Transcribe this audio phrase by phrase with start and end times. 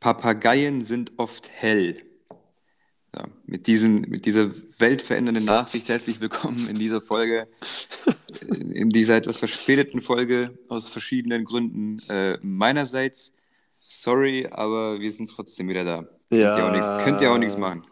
[0.00, 2.02] Papageien sind oft hell.
[3.14, 7.48] So, mit, diesem, mit dieser weltverändernden Nachricht herzlich willkommen in dieser Folge,
[8.50, 11.98] in dieser etwas verspäteten Folge aus verschiedenen Gründen.
[12.08, 13.34] Äh, meinerseits,
[13.78, 16.08] sorry, aber wir sind trotzdem wieder da.
[16.30, 17.02] Ja.
[17.04, 17.84] Könnt ihr auch nichts machen.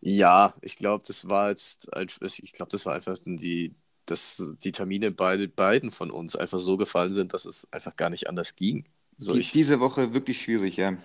[0.00, 1.88] Ja, ich glaube, das war jetzt,
[2.20, 3.74] ich glaube, das war einfach die,
[4.06, 8.08] dass die Termine bei beiden von uns einfach so gefallen sind, dass es einfach gar
[8.08, 8.84] nicht anders ging.
[9.18, 10.96] So, Die, ich, diese Woche wirklich schwierig, ja.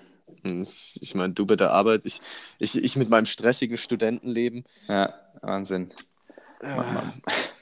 [0.44, 2.20] Ich meine, du bei der Arbeit, ich,
[2.60, 4.66] ich, ich mit meinem stressigen Studentenleben.
[4.88, 5.92] Ja, Wahnsinn.
[6.64, 7.12] Man,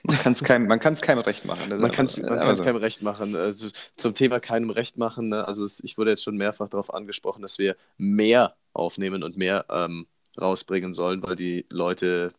[0.03, 1.69] man kann es keinem, man kann's keinem recht machen.
[1.69, 2.63] Das Man kann es einfach- man einfach kann's so.
[2.65, 3.33] keinem recht machen.
[3.35, 5.29] Also, zum Thema keinem recht machen.
[5.29, 5.45] Ne?
[5.47, 9.63] Also es, ich wurde jetzt schon mehrfach darauf angesprochen, dass wir mehr aufnehmen und mehr
[9.69, 10.05] ähm,
[10.41, 12.33] rausbringen sollen, weil die Leute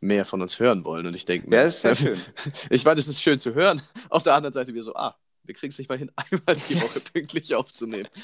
[0.00, 1.06] mehr von uns hören wollen.
[1.08, 2.16] Und ich denke Ja, ist sehr schön.
[2.70, 3.82] Ich meine, es ist schön zu hören.
[4.08, 6.80] Auf der anderen Seite wir so, ah, wir kriegen es nicht mal hin, einmal die
[6.80, 8.08] Woche pünktlich aufzunehmen.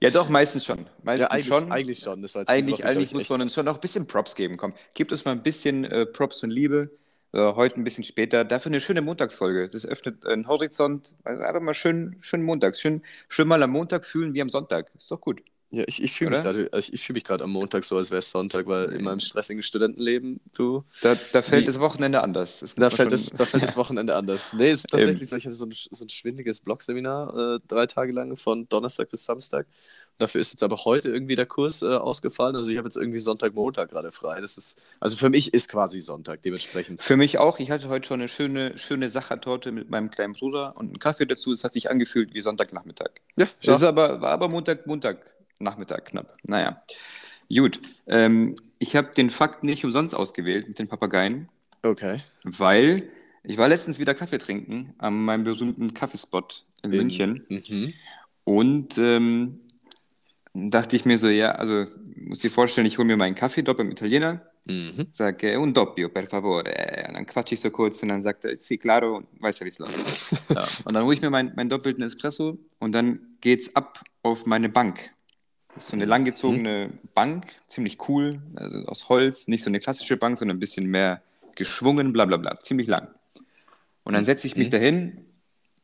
[0.00, 0.86] Ja, doch, meistens schon.
[1.02, 1.72] Meistens Ja, eigentlich schon.
[1.72, 2.22] Eigentlich schon.
[2.22, 4.36] Das war jetzt Eigentlich, Woche, eigentlich ich, muss man uns schon noch ein bisschen Props
[4.36, 4.56] geben.
[4.56, 6.92] Komm, gebt uns mal ein bisschen äh, Props und Liebe.
[7.32, 8.44] Äh, heute ein bisschen später.
[8.44, 9.68] Dafür eine schöne Montagsfolge.
[9.68, 11.14] Das öffnet einen Horizont.
[11.24, 12.80] Also einfach mal schön, schön montags.
[12.80, 14.92] Schön, schön mal am Montag fühlen wie am Sonntag.
[14.96, 15.42] Ist doch gut.
[15.70, 18.20] Ja, ich, ich fühle mich gerade also ich fühl mich am Montag so, als wäre
[18.20, 22.60] es Sonntag, weil in meinem stressigen Studentenleben, du, Da, da fällt Wie- das Wochenende anders.
[22.60, 24.54] Das Da fällt, schon- das, da fällt das Wochenende anders.
[24.54, 27.84] Nee, es ist tatsächlich so, ich hatte so ein, so ein schwindiges Blogseminar, äh, drei
[27.84, 29.66] Tage lang, von Donnerstag bis Samstag.
[30.16, 32.56] Dafür ist jetzt aber heute irgendwie der Kurs äh, ausgefallen.
[32.56, 34.40] Also ich habe jetzt irgendwie Sonntag, Montag gerade frei.
[34.40, 37.02] Das ist, also für mich ist quasi Sonntag dementsprechend.
[37.02, 37.58] Für mich auch.
[37.58, 41.26] Ich hatte heute schon eine schöne, schöne Sachertorte mit meinem kleinen Bruder und einen Kaffee
[41.26, 41.52] dazu.
[41.52, 43.10] Es hat sich angefühlt wie Sonntagnachmittag.
[43.36, 45.18] Ja, Das ist aber, war aber Montag, Montag,
[45.58, 46.36] Nachmittag knapp.
[46.44, 46.82] Naja.
[47.48, 47.80] Gut.
[48.06, 51.48] Ähm, ich habe den Fakt nicht umsonst ausgewählt mit den Papageien,
[51.82, 52.20] Okay.
[52.44, 53.08] weil
[53.44, 57.46] ich war letztens wieder Kaffee trinken an meinem berühmten Kaffeespot in, München.
[57.48, 57.94] Mhm.
[58.44, 59.60] Und ähm,
[60.54, 63.78] dachte ich mir so, ja, also muss dir vorstellen, ich hole mir meinen Kaffee dort
[63.78, 65.06] beim Italiener, Mhm.
[65.12, 66.68] sage un doppio, per favore.
[67.08, 69.64] Und dann quatsche ich so kurz und dann sagt er, sì, claro, und weiß ja,
[69.64, 70.30] wie es läuft.
[70.50, 70.62] ja.
[70.84, 74.68] Und dann hole ich mir meinen meinen doppelten Espresso und dann geht's ab auf meine
[74.68, 75.10] Bank.
[75.78, 80.38] Ist so eine langgezogene Bank, ziemlich cool, also aus Holz, nicht so eine klassische Bank,
[80.38, 81.22] sondern ein bisschen mehr
[81.54, 83.08] geschwungen, bla bla bla, ziemlich lang.
[84.04, 85.24] Und dann setze ich mich dahin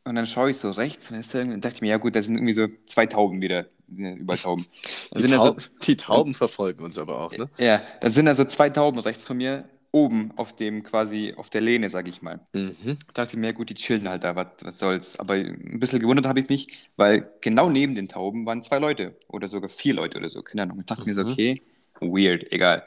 [0.03, 1.17] und dann schaue ich so rechts und
[1.63, 4.65] dachte ich mir, ja gut, da sind irgendwie so zwei Tauben wieder, überall Tauben.
[5.15, 7.49] Die, sind ja so, Tau die Tauben verfolgen uns aber auch, ne?
[7.57, 11.49] ja, dann sind da so zwei Tauben rechts von mir, oben auf dem quasi, auf
[11.49, 12.41] der Lehne, sag ich mal.
[12.51, 12.97] Mhm.
[13.13, 15.17] dachte ich mir, gut, die chillen halt da, was, was soll's.
[15.19, 16.67] Aber ein bisschen gewundert habe ich mich,
[16.97, 20.63] weil genau neben den Tauben waren zwei Leute oder sogar vier Leute oder so, keine
[20.63, 20.79] Ahnung.
[20.81, 21.31] Ich dachte mir so, Mhm.
[21.31, 21.61] okay,
[22.01, 22.83] weird, egal.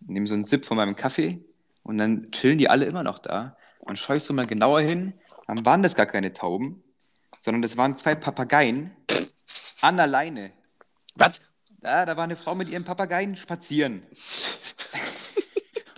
[0.00, 1.38] Nehme so einen Sip von meinem Kaffee
[1.84, 3.56] und dann chillen die alle immer noch da.
[3.78, 5.12] Und schaue ich so mal genauer hin,
[5.46, 6.82] dann waren das gar keine Tauben,
[7.40, 8.90] sondern das waren zwei Papageien
[9.80, 10.50] an der Leine.
[11.14, 11.40] Was?
[11.80, 14.02] Da, da war eine Frau mit ihrem Papageien spazieren.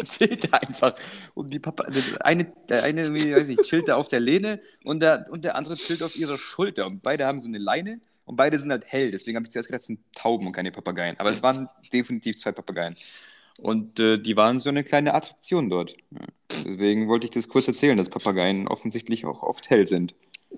[0.00, 0.94] und chillte einfach.
[1.34, 5.24] Und die Papa, der eine, der eine, weiß ich, chillte auf der Lehne und der,
[5.30, 6.86] und der andere chillt auf ihrer Schulter.
[6.86, 9.10] Und beide haben so eine Leine und beide sind halt hell.
[9.10, 11.18] Deswegen habe ich zuerst gedacht, es sind Tauben und keine Papageien.
[11.18, 12.96] Aber es waren definitiv zwei Papageien.
[13.58, 15.94] Und äh, die waren so eine kleine Attraktion dort.
[16.64, 20.14] Deswegen wollte ich das kurz erzählen, dass Papageien offensichtlich auch oft hell sind.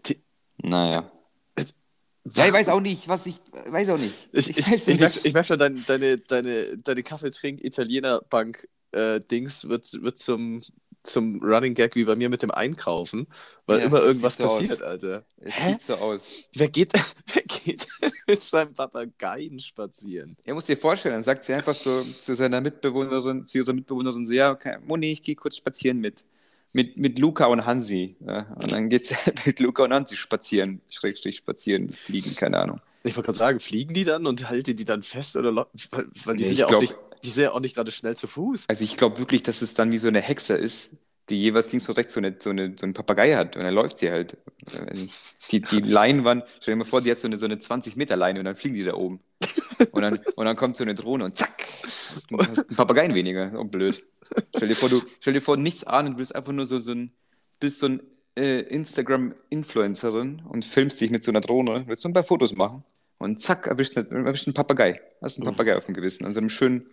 [0.06, 0.20] Die-
[0.58, 1.10] Naja.
[2.36, 4.14] Ja, ich weiß auch nicht, was ich weiß auch nicht.
[4.32, 5.26] Ich, ich, weiß ich, merke, nicht.
[5.26, 7.02] ich merk schon, dein, deine, deine, deine
[8.92, 10.62] Kaffeetrink-Italiener-Bank-Dings wird, wird zum,
[11.02, 13.26] zum Running Gag wie bei mir mit dem Einkaufen,
[13.66, 15.24] weil Ja, immer irgendwas so passiert, Alter.
[15.36, 15.72] Es Hä?
[15.72, 16.48] sieht so aus.
[16.54, 16.92] Wer geht,
[17.34, 17.86] wer geht
[18.26, 20.36] mit seinem Papageien spazieren?
[20.44, 24.26] Er muss dir vorstellen, dann sagt sie einfach so zu seiner Mitbewohnerin, zu ihrer Mitbewohnerin
[24.26, 26.24] so, ja, okay, Moni, ich gehe kurz spazieren mit,
[26.72, 28.16] mit, mit Luca und Hansi.
[28.20, 29.16] Ja, und dann geht sie
[29.46, 32.80] mit Luca und Hansi spazieren, Schrägstrich spazieren, fliegen, keine Ahnung.
[33.04, 35.54] Ich wollte gerade sagen, fliegen die dann und halten die dann fest oder
[35.90, 38.16] weil, die Nee, sind ja auch glaub- nicht, die sind ja auch nicht gerade schnell
[38.16, 38.66] zu Fuß.
[38.68, 40.90] Also ich glaube wirklich, dass es dann wie so eine Hexe ist,
[41.28, 43.74] die jeweils links und rechts so, eine, so, eine, so einen Papagei hat und dann
[43.74, 44.36] läuft sie halt.
[45.50, 48.16] Die, die Leinwand, stell dir mal vor, die hat so eine, so eine 20 Meter
[48.16, 49.20] Leine und dann fliegen die da oben.
[49.92, 53.14] Und dann, und dann kommt so eine Drohne und zack, hast du hast einen Papageien
[53.14, 53.52] weniger.
[53.56, 54.04] Oh, blöd.
[54.56, 56.92] Stell dir vor, du, stell dir vor, nichts ahnen, du bist einfach nur so, so
[56.92, 57.12] ein,
[57.60, 58.00] bist so ein
[58.36, 62.84] äh, Instagram-Influencerin und filmst dich mit so einer Drohne, willst so ein paar Fotos machen
[63.22, 65.00] und zack, erwischt, erwischt einen Papagei.
[65.20, 66.86] Hast einen Papagei auf dem Gewissen, an so einem schönen,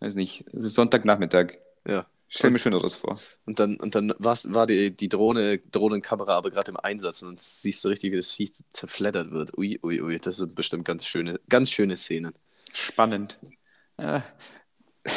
[0.00, 1.54] weiß nicht, Sonntagnachmittag.
[1.86, 2.06] Ja.
[2.32, 3.18] Stell mir Schöneres vor.
[3.44, 7.40] Und dann, und dann war's, war die, die Drohne, Drohnenkamera aber gerade im Einsatz und
[7.40, 9.58] siehst du richtig, wie das Viech zerfleddert wird.
[9.58, 12.34] Ui, ui, ui, das sind bestimmt ganz schöne, ganz schöne Szenen.
[12.72, 13.38] Spannend.
[13.96, 14.22] Ah.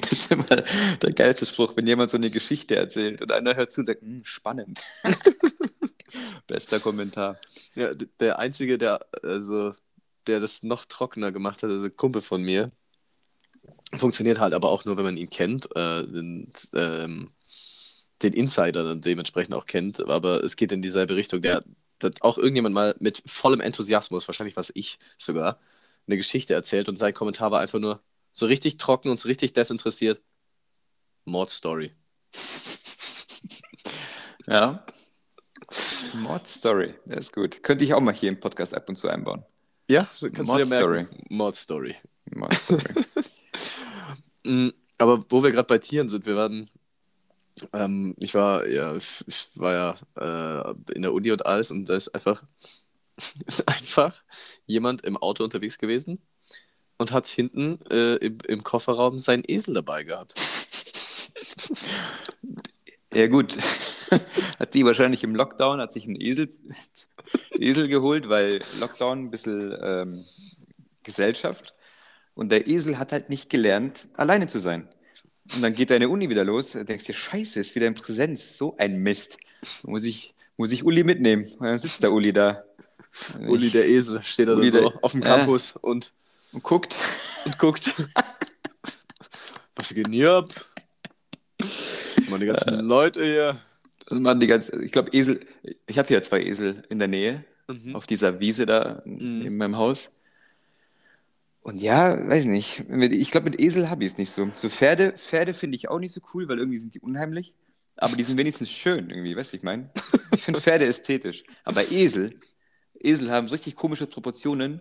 [0.00, 3.72] Das ist immer der geilste Spruch, wenn jemand so eine Geschichte erzählt und einer hört
[3.72, 4.80] zu und sagt, "Hm, spannend.
[6.46, 7.38] Bester Kommentar.
[7.74, 9.72] Ja, der Einzige, der, also,
[10.26, 12.70] der das noch trockener gemacht hat, also Kumpel von mir.
[13.94, 15.66] Funktioniert halt aber auch nur, wenn man ihn kennt.
[15.76, 17.32] Äh, den, ähm,
[18.22, 20.00] den Insider dann dementsprechend auch kennt.
[20.00, 21.42] Aber es geht in dieselbe Richtung.
[21.42, 21.62] Der
[22.02, 25.60] hat auch irgendjemand mal mit vollem Enthusiasmus, wahrscheinlich was ich sogar,
[26.06, 29.52] eine Geschichte erzählt und sein Kommentar war einfach nur so richtig trocken und so richtig
[29.52, 30.20] desinteressiert.
[31.24, 31.92] Mordstory.
[34.46, 34.84] Ja.
[36.14, 37.62] Mordstory, das ist gut.
[37.62, 39.44] Könnte ich auch mal hier im Podcast ab und zu einbauen.
[39.90, 40.96] Ja, kannst du dir Mordstory.
[41.02, 41.24] merken.
[41.28, 41.96] Mordstory.
[42.34, 42.82] Mordstory.
[44.44, 46.68] Mm, Aber wo wir gerade bei Tieren sind, wir waren,
[47.72, 49.72] ähm, ich war ja, ich war
[50.18, 52.42] ja äh, in der Uni und alles und da ist einfach,
[53.46, 54.20] ist einfach
[54.66, 56.20] jemand im Auto unterwegs gewesen
[56.98, 60.34] und hat hinten äh, im, im Kofferraum seinen Esel dabei gehabt.
[63.14, 63.56] Ja, gut.
[64.58, 66.48] Hat die wahrscheinlich im Lockdown, hat sich einen Esel,
[67.58, 70.24] Esel geholt, weil Lockdown ein bisschen ähm,
[71.02, 71.74] Gesellschaft.
[72.34, 74.88] Und der Esel hat halt nicht gelernt, alleine zu sein.
[75.54, 76.72] Und dann geht deine Uni wieder los.
[76.72, 78.56] Da denkst du, Scheiße, ist wieder in Präsenz.
[78.56, 79.38] So ein Mist.
[79.82, 81.44] Muss ich, muss ich Uli mitnehmen?
[81.58, 82.64] Und dann sitzt der Uli da.
[83.46, 85.20] Uli der Esel steht da Uli so der- auf dem.
[85.22, 86.12] Campus und,
[86.52, 86.94] Und guckt.
[87.44, 87.94] und guckt.
[89.76, 90.48] Was geht denn hier ab?
[92.30, 93.58] Meine ganzen Leute hier.
[94.06, 95.40] Das machen die ganz, ich glaube, Esel,
[95.86, 97.94] ich habe hier zwei Esel in der Nähe, Mhm.
[97.94, 99.42] auf dieser Wiese da Mhm.
[99.46, 100.10] in meinem Haus.
[101.62, 102.82] Und ja, weiß nicht.
[102.90, 104.50] Ich glaube, mit Esel habe ich es nicht so.
[104.56, 107.54] So Pferde, Pferde finde ich auch nicht so cool, weil irgendwie sind die unheimlich.
[107.96, 109.90] Aber die sind wenigstens schön irgendwie, weißt du, ich meine?
[110.34, 111.44] Ich finde Pferde ästhetisch.
[111.62, 112.34] Aber Esel,
[112.98, 114.80] Esel haben so richtig komische Proportionen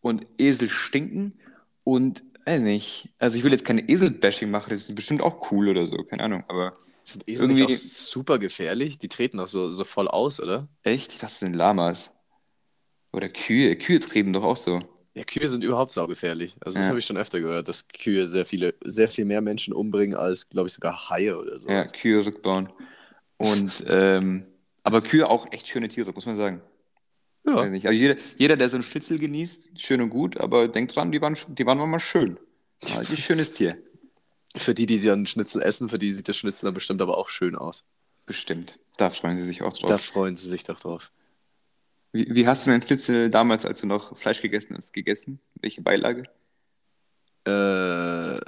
[0.00, 1.38] und Esel stinken
[1.84, 3.08] und weiß nicht.
[3.18, 6.24] Also ich will jetzt keine Esel-Bashing machen, das ist bestimmt auch cool oder so, keine
[6.24, 6.44] Ahnung.
[6.48, 6.76] Aber
[7.08, 8.98] Sind Esel Irgendwie- auch super gefährlich?
[8.98, 10.68] Die treten auch so, so voll aus, oder?
[10.82, 11.12] echt?
[11.12, 12.10] Ich dachte, das sind Lamas.
[13.12, 13.76] Oder Kühe.
[13.76, 14.80] Kühe treten doch auch so.
[15.14, 16.54] Ja, Kühe sind überhaupt saugefährlich.
[16.60, 16.90] Also das Ja.
[16.90, 20.50] habe ich schon öfter gehört, dass Kühe sehr viele, sehr viel mehr Menschen umbringen als,
[20.50, 21.68] glaube ich, sogar Haie oder so.
[21.70, 22.68] Ja, Kühe rückbauen.
[23.38, 24.44] Und, ähm,
[24.82, 26.60] aber Kühe auch echt schöne Tiere, muss man sagen.
[27.70, 27.86] Nicht.
[27.86, 31.22] Also jeder, jeder, der so einen Schnitzel genießt, schön und gut, aber denkt dran, die
[31.22, 32.38] waren, die waren mal schön.
[32.86, 33.78] Ja, die schönes Tier.
[34.58, 37.28] Für die, die dann Schnitzel essen, für die sieht das Schnitzel dann bestimmt aber auch
[37.28, 37.84] schön aus.
[38.26, 38.78] Bestimmt.
[38.96, 39.88] Da freuen sie sich auch drauf.
[39.88, 41.10] Da freuen sie sich doch drauf.
[42.12, 45.40] Wie, wie hast du den Schnitzel damals, als du noch Fleisch gegessen hast, gegessen?
[45.60, 46.24] Welche Beilage?
[47.44, 48.38] Äh,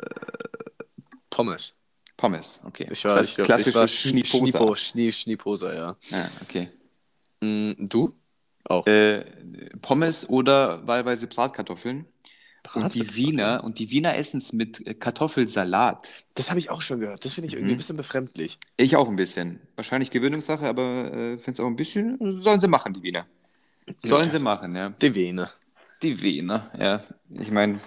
[1.31, 1.75] Pommes.
[2.17, 2.87] Pommes, okay.
[2.91, 4.59] Ich war, Klass- ich ich war Schni- Schniposa.
[4.59, 5.97] Schnipo, Schnie, Schniposa, ja.
[6.11, 6.69] Ja, okay.
[7.41, 8.13] Mm, du?
[8.65, 8.87] Auch.
[8.87, 9.25] Äh,
[9.81, 12.05] Pommes oder wahlweise Bratkartoffeln.
[12.75, 16.13] Und die Wiener, und die Wiener essen es mit äh, Kartoffelsalat.
[16.35, 17.25] Das habe ich auch schon gehört.
[17.25, 17.75] Das finde ich irgendwie Mhm.
[17.75, 18.59] ein bisschen befremdlich.
[18.77, 19.61] Ich auch ein bisschen.
[19.77, 22.19] Wahrscheinlich Gewöhnungssache, aber äh, finde es auch ein bisschen.
[22.41, 23.27] Sollen sie machen, die Wiener.
[23.99, 24.31] Sollen Ja.
[24.31, 24.91] sie machen, ja.
[24.91, 25.51] Die Vene.
[26.03, 27.03] Die Wiener, ja.
[27.31, 27.81] Ich meine,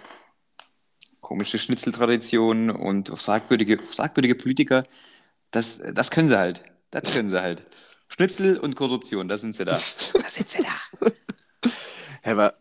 [1.21, 4.83] komische Schnitzeltradition und fragwürdige, fragwürdige Politiker,
[5.51, 6.63] das, das können sie halt.
[6.91, 7.63] Das können sie halt.
[8.09, 9.71] Schnitzel und Korruption, da sind sie da.
[10.13, 11.09] Da sind sie da.
[12.23, 12.53] Aber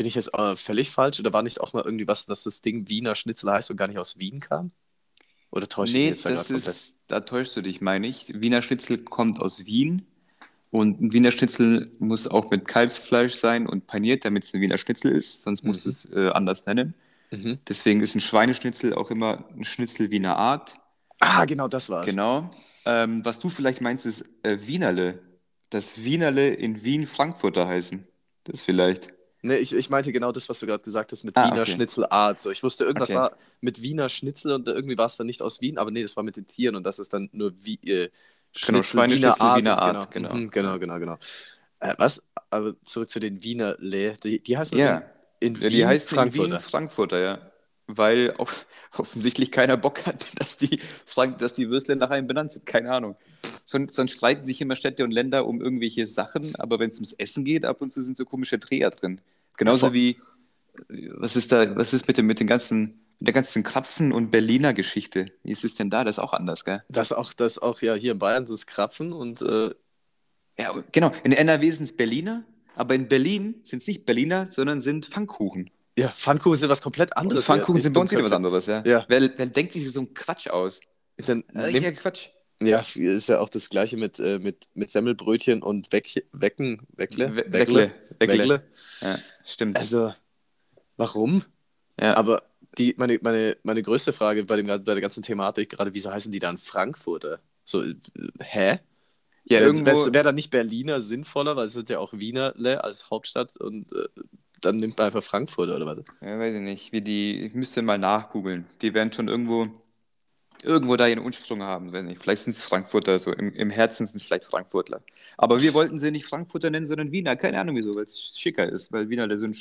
[0.00, 1.20] bin ich jetzt äh, völlig falsch?
[1.20, 3.86] Oder war nicht auch mal irgendwie was, dass das Ding Wiener Schnitzel heißt und gar
[3.86, 4.72] nicht aus Wien kam?
[5.50, 8.32] Oder täusche ich mich Nee, jetzt da das ist, da täuschst du dich, meine ich.
[8.40, 10.06] Wiener Schnitzel kommt aus Wien
[10.70, 14.78] und ein Wiener Schnitzel muss auch mit Kalbsfleisch sein und paniert, damit es ein Wiener
[14.78, 15.90] Schnitzel ist, sonst musst du Mhm.
[15.90, 16.94] es äh, anders nennen.
[17.30, 17.58] Mhm.
[17.68, 20.76] Deswegen ist ein Schweineschnitzel auch immer ein Schnitzel Wiener Art.
[21.20, 22.06] Ah, genau, das war's.
[22.06, 22.50] Genau.
[22.86, 25.20] Ähm, was du vielleicht meinst, ist äh, Wienerle.
[25.70, 28.06] Das Wienerle in Wien Frankfurter heißen.
[28.44, 29.12] Das vielleicht.
[29.42, 31.66] Nee, ich, ich meinte genau das, was du gerade gesagt hast mit Ah, Wiener okay.
[31.66, 32.38] Schnitzelart.
[32.38, 33.14] So, ich wusste, irgendwas Okay.
[33.14, 36.16] war mit Wiener Schnitzel und irgendwie war es dann nicht aus Wien, aber nee, das
[36.16, 38.10] war mit den Tieren und das ist dann nur wie, äh,
[38.60, 40.10] Genau, Schweineschnitzel, Wiener und Art, genau.
[40.10, 40.40] genau.
[40.50, 41.18] Genau, genau, genau.
[41.80, 42.28] Äh, was?
[42.50, 44.14] Aber zurück zu den Wiener Le.
[44.22, 44.80] Die, die heißen Ja.
[44.80, 45.04] in,
[45.40, 46.34] in Ja, Wien die heißen in Frankfurter.
[46.34, 47.49] Wien Frankfurter, ja.
[47.96, 48.66] Weil auf,
[48.96, 52.66] offensichtlich keiner Bock hat, dass die, Frank, dass die Würstler nach einem benannt sind.
[52.66, 53.16] Keine Ahnung.
[53.64, 57.12] Sonst, sonst streiten sich immer Städte und Länder um irgendwelche Sachen, aber wenn es ums
[57.12, 59.20] Essen geht, ab und zu sind so komische Dreher drin.
[59.56, 60.18] Genauso wie,
[61.14, 64.30] was ist da, was ist mit dem, mit den ganzen, mit der ganzen Krapfen- und
[64.30, 65.26] Berliner Geschichte?
[65.42, 66.04] Wie ist es denn da?
[66.04, 66.82] Das ist auch anders, gell?
[66.88, 69.70] Das auch, das auch, ja, hier in Bayern sind es Krapfen und äh,
[70.58, 71.12] Ja, genau.
[71.24, 72.44] In NRW sind es Berliner,
[72.74, 75.70] aber in Berlin sind es nicht Berliner, sondern sind Pfannkuchen.
[75.98, 77.44] Ja, Pfannkuchen sind was komplett Und anderes.
[77.46, 78.82] Pfannkuchen ja, sind bei uns wieder was anderes, ja.
[78.86, 79.04] Ja.
[79.08, 80.80] Wer, wer denkt sich so einen Quatsch aus?
[81.26, 82.28] Dann Das ist nimm- ja Quatsch.
[82.62, 87.34] Ja, ist ja auch das gleiche mit, äh, mit, mit Semmelbrötchen und Weck, Wecken, Weckle?
[87.34, 87.92] We- Weckle.
[88.18, 88.38] Weckle.
[88.38, 88.62] Weckle.
[89.00, 89.78] Ja, stimmt.
[89.78, 90.12] Also,
[90.98, 91.42] warum?
[91.98, 92.14] ja.
[92.16, 92.42] Aber
[92.78, 96.30] die, meine, meine, meine größte Frage bei, dem, bei der ganzen Thematik, gerade wieso heißen
[96.32, 97.40] die dann Frankfurter?
[97.64, 97.94] So, äh,
[98.40, 98.78] hä?
[99.44, 103.10] ja, Wäre irgendwo, wär dann nicht Berliner sinnvoller, weil es sind ja auch Wienerle als
[103.10, 104.06] Hauptstadt und äh,
[104.60, 105.98] dann nimmt man einfach Frankfurt oder was?
[106.20, 106.92] Ja, weiß ich nicht.
[106.92, 108.66] Wie die, ich müsste mal nachgoogeln.
[108.82, 109.68] Die werden schon irgendwo,
[110.62, 112.20] irgendwo da ihren Ursprung haben, wenn nicht.
[112.22, 115.02] Vielleicht sind es Frankfurter, so im, im Herzen sind es vielleicht Frankfurtler.
[115.36, 117.36] Aber wir wollten sie nicht Frankfurter nennen, sondern Wiener.
[117.36, 119.56] Keine Ahnung wieso, weil es schicker ist, weil Wiener so ein,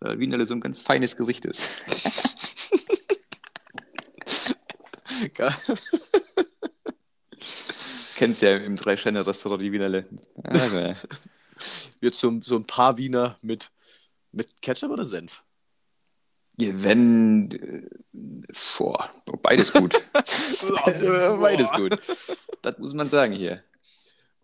[0.00, 1.84] weil Wiener so ein ganz feines Gesicht ist.
[8.16, 10.06] Kennst ja im Drei-Sterne-Restaurant die Wienerle.
[10.42, 10.94] Also.
[12.00, 13.70] Wird so, so ein paar Wiener mit,
[14.34, 15.42] mit Ketchup oder Senf?
[16.56, 17.88] Wenn, äh,
[18.78, 19.10] boah,
[19.42, 19.94] beides gut.
[20.12, 21.98] beides gut.
[22.62, 23.64] Das muss man sagen hier.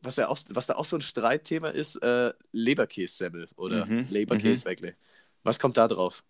[0.03, 4.97] Was, ja auch, was da auch so ein Streitthema ist, äh, Leberkässemmel oder Mhm, Leberkäsweckle.
[5.45, 6.25] Was kommt da drauf?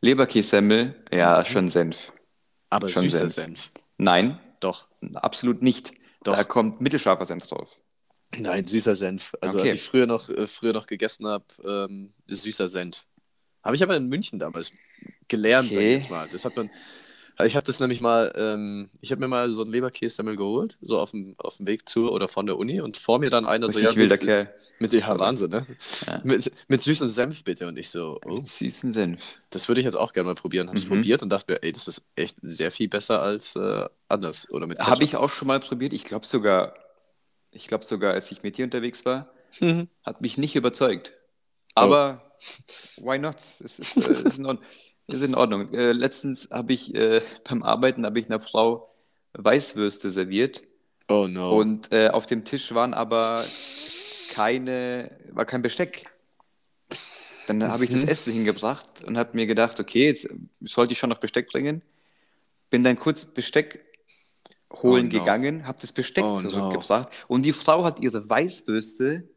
[0.00, 2.12] Leberkässemmel, ja, schon Senf.
[2.70, 3.34] Aber Schon süßer Senf.
[3.34, 3.70] Senf.
[3.98, 4.86] Nein, Doch.
[5.14, 5.92] absolut nicht.
[6.24, 6.36] Doch.
[6.36, 7.80] Da kommt mittelscharfer Senf drauf.
[8.38, 9.32] Nein, süßer Senf.
[9.40, 9.68] Also Okay.
[9.70, 13.04] als ich früher noch, äh, früher noch gegessen habe, ähm, süßer Senf.
[13.62, 14.72] Habe ich aber in München damals
[15.28, 15.94] gelernt, sag ich Okay.
[15.94, 16.28] jetzt mal.
[16.28, 16.70] Das hat man.
[17.44, 21.00] Ich habe das nämlich mal, ähm, ich habe mir mal so einen Leberkässemmel geholt, so
[21.00, 23.66] auf dem, auf dem Weg zur oder von der Uni und vor mir dann einer
[23.68, 24.54] so, Richtig wilder mit, Kerl.
[24.78, 25.66] mit, ja, Wahnsinn, ne?
[26.06, 26.20] Ja.
[26.22, 29.20] Mit, mit süßem Senf bitte und ich so, oh, Süßen Senf.
[29.50, 30.68] das würde ich jetzt auch gerne mal probieren.
[30.68, 30.90] Habe es Mhm.
[30.90, 34.68] probiert und dachte mir, ey, das ist echt sehr viel besser als äh, anders oder
[34.68, 35.92] mit Habe ich auch schon mal probiert.
[35.92, 36.74] Ich glaube sogar,
[37.54, 39.88] ich glaube sogar, als ich mit dir unterwegs war, Mhm.
[40.02, 41.12] hat mich nicht überzeugt.
[41.76, 41.82] Oh.
[41.82, 42.34] Aber
[42.96, 43.36] why not?
[43.64, 44.64] Es ist, äh, ist, in, Ordnung.
[45.06, 45.72] ist in Ordnung.
[45.72, 48.92] Äh, letztens habe ich äh, beim Arbeiten habe ich einer Frau
[49.34, 50.62] Weißwürste serviert
[51.08, 51.56] Oh no.
[51.58, 53.42] und äh, auf dem Tisch waren aber
[54.32, 56.04] keine, war kein Besteck.
[57.46, 58.08] Dann habe ich das Mhm.
[58.08, 60.28] Essen hingebracht und habe mir gedacht, okay, jetzt
[60.60, 61.82] sollte ich schon noch Besteck bringen.
[62.70, 63.84] Bin dann kurz Besteck
[64.82, 65.18] holen Oh no.
[65.20, 66.50] gegangen, habe das Besteck Oh no.
[66.50, 69.28] zurückgebracht und die Frau hat ihre Weißwürste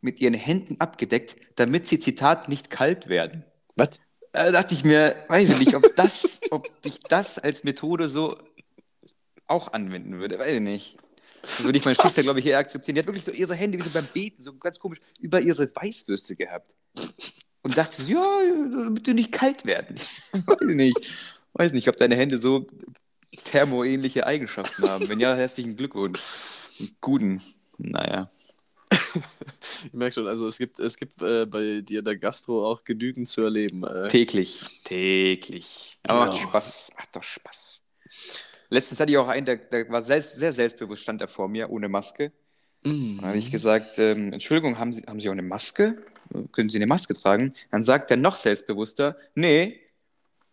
[0.00, 3.44] mit ihren Händen abgedeckt, damit sie, Zitat, nicht kalt werden.
[3.76, 4.00] Was?
[4.32, 8.38] Da dachte ich mir, weiß ich nicht, ob das, ob ich das als Methode so
[9.46, 10.96] auch anwenden würde, weiß ich nicht.
[11.42, 12.94] Dann würde ich mein Schicksal, glaube ich, eher akzeptieren.
[12.94, 15.74] Die hat wirklich so ihre Hände wie so beim Beten, so ganz komisch, über ihre
[15.74, 16.74] Weißwürste gehabt.
[17.62, 18.22] Und dachte so, ja,
[18.84, 19.96] damit die nicht kalt werden.
[20.46, 20.96] weiß ich nicht.
[21.54, 22.66] Weiß nicht, ob deine Hände so
[23.36, 25.08] thermoähnliche Eigenschaften haben.
[25.08, 26.20] Wenn ja, herzlichen Glückwunsch.
[27.00, 27.42] Guten.
[27.78, 28.30] Naja.
[29.84, 33.28] Ich merke schon, also es gibt, es gibt äh, bei dir der Gastro auch genügend
[33.28, 33.84] zu erleben.
[33.84, 34.08] Äh.
[34.08, 34.82] Täglich.
[34.84, 35.98] Täglich.
[36.02, 36.42] Aber macht Ja.
[36.42, 36.90] Spaß.
[36.96, 37.82] Macht doch Spaß.
[38.68, 41.70] Letztens hatte ich auch einen, der, der war selbst, sehr selbstbewusst, stand er vor mir,
[41.70, 42.32] ohne Maske.
[42.84, 43.16] Mm.
[43.18, 46.02] Dann habe ich gesagt, ähm, Entschuldigung, haben Sie, haben Sie auch eine Maske?
[46.52, 47.54] Können Sie eine Maske tragen?
[47.70, 49.80] Dann sagt er noch selbstbewusster, nee,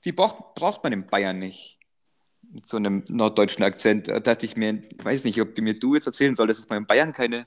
[0.05, 1.76] die braucht, braucht man in Bayern nicht.
[2.51, 4.07] Mit so einem norddeutschen Akzent.
[4.07, 6.69] Da dachte ich mir, ich weiß nicht, ob du mir du jetzt erzählen solltest, dass
[6.69, 7.45] man in Bayern keine,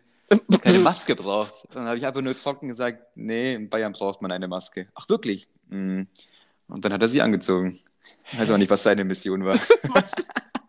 [0.63, 1.67] keine Maske braucht.
[1.73, 4.89] Dann habe ich einfach nur trocken gesagt, nee, in Bayern braucht man eine Maske.
[4.95, 5.49] Ach, wirklich?
[5.69, 6.03] Mm.
[6.69, 7.79] Und dann hat er sie angezogen.
[8.31, 9.59] Ich weiß auch nicht, was seine Mission war.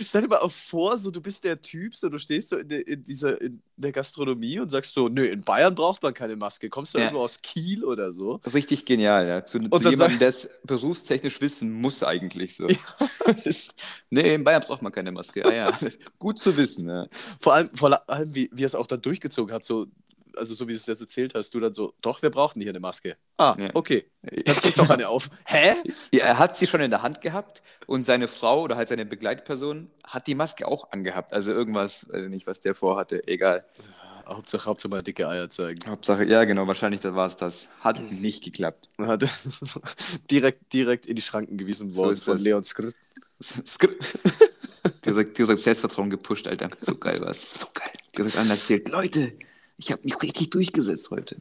[0.00, 2.86] Stell dir mal vor, so du bist der Typ, so du stehst so in, der,
[2.86, 6.68] in dieser in der Gastronomie und sagst so, nö, in Bayern braucht man keine Maske.
[6.68, 7.04] Kommst du Ja.
[7.04, 8.40] irgendwo aus Kiel oder so?
[8.54, 9.44] Richtig genial, ja.
[9.44, 12.66] Zu, zu jemandem, der es berufstechnisch wissen muss eigentlich so.
[14.10, 15.44] Nee, in Bayern braucht man keine Maske.
[15.44, 15.78] Ah ja,
[16.18, 16.88] gut zu wissen.
[16.88, 17.06] Ja.
[17.40, 19.86] Vor allem, vor allem wie, wie er es auch dann durchgezogen hat, so,
[20.36, 22.70] also so wie du es jetzt erzählt hast, du dann so, doch, wir brauchen hier
[22.70, 23.16] eine Maske.
[23.38, 23.70] Ah, Ja.
[23.74, 24.10] okay.
[24.44, 25.30] Dann zieh ich doch eine auf.
[25.44, 25.74] Hä?
[26.10, 29.06] Ja, er hat sie schon in der Hand gehabt und seine Frau oder halt seine
[29.06, 31.32] Begleitperson hat die Maske auch angehabt.
[31.32, 33.64] Also irgendwas, weiß ich nicht, was der vorhatte, egal.
[34.26, 35.88] Hauptsache, Hauptsache mal dicke Eier zeigen.
[35.88, 37.68] Hauptsache, ja genau, wahrscheinlich war es das.
[37.80, 38.88] Hat nicht geklappt.
[38.98, 39.24] Hat
[40.30, 42.42] direkt, direkt in die Schranken gewiesen So worden ist von das.
[42.42, 42.90] Leon Skr.
[43.40, 44.18] Skript.
[45.04, 46.70] Direkt, direkt Selbstvertrauen gepusht, Alter.
[46.80, 47.58] So geil war's.
[47.60, 47.90] So geil.
[48.16, 48.88] Direkt anerzählt.
[48.88, 49.32] Leute,
[49.78, 51.36] ich habe mich richtig durchgesetzt heute.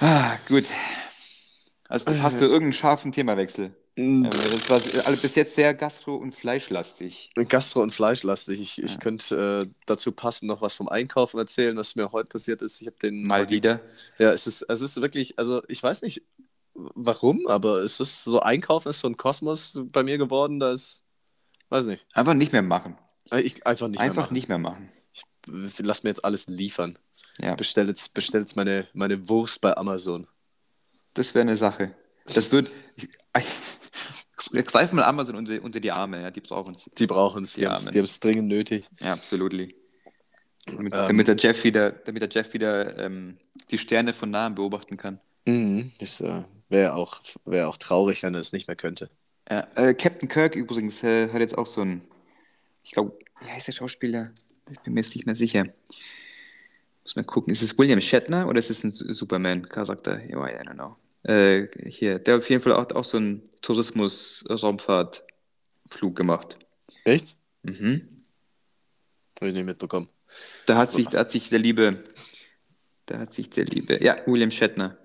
[0.00, 0.64] ah, gut.
[1.88, 3.74] Hast du, hast du irgendeinen scharfen Themawechsel?
[3.96, 7.30] Ähm, Das war alle bis jetzt sehr gastro- und fleischlastig.
[7.48, 8.60] Gastro- und Fleischlastig.
[8.60, 8.98] Ich, ich Ja.
[8.98, 12.80] könnte äh, dazu passend noch was vom Einkaufen erzählen, was mir heute passiert ist.
[12.80, 13.80] Ich habe den Mal wieder.
[14.18, 16.22] Ja, es ist, es ist wirklich, also ich weiß nicht
[16.74, 21.04] warum, aber es ist so Einkaufen ist so ein Kosmos bei mir geworden, da ist,
[21.68, 22.96] weiß nicht, Einfach nicht mehr machen.
[23.32, 24.34] ich einfach nicht mehr Einfach machen.
[24.34, 24.88] nicht mehr machen.
[25.78, 26.98] Lass mir jetzt alles liefern.
[27.40, 30.26] Ja, Bestell jetzt, bestell jetzt meine, meine Wurst bei Amazon.
[31.14, 31.94] das wäre eine Sache.
[32.26, 32.74] Das wird.
[32.96, 36.90] Ich, greif mal Amazon unter, unter die Arme, ja, die brauchen es.
[36.98, 38.88] Die brauchen es, die haben es dringend nötig.
[39.00, 39.52] Ja, absolut.
[39.52, 39.74] Damit,
[40.66, 40.90] Ähm.
[40.90, 43.38] damit der Jeff wieder, damit der Jeff wieder ähm,
[43.70, 45.20] die Sterne von nahem beobachten kann.
[45.46, 49.10] Mhm, das äh, wäre auch, wär auch traurig, wenn er es nicht mehr könnte.
[49.50, 52.02] Ja, äh, Captain Kirk übrigens äh, hat jetzt auch so ein,
[52.84, 54.32] ich glaube, wie heißt der Schauspieler?
[54.70, 55.66] Ich bin mir jetzt nicht mehr sicher.
[57.02, 60.24] Muss mal gucken, ist es William Shatner oder ist es ein Superman-Charakter?
[60.24, 60.96] I don't know.
[61.22, 66.58] Äh, hier, der hat auf jeden Fall auch, auch so einen Tourismus-Raumfahrt-Flug gemacht.
[67.04, 67.36] Echt?
[67.62, 68.24] Mhm.
[69.40, 70.08] Habe ich nicht mitbekommen.
[70.66, 72.04] Da hat sich, da hat sich der liebe,
[73.06, 74.98] da hat sich der liebe, ja, William Shatner,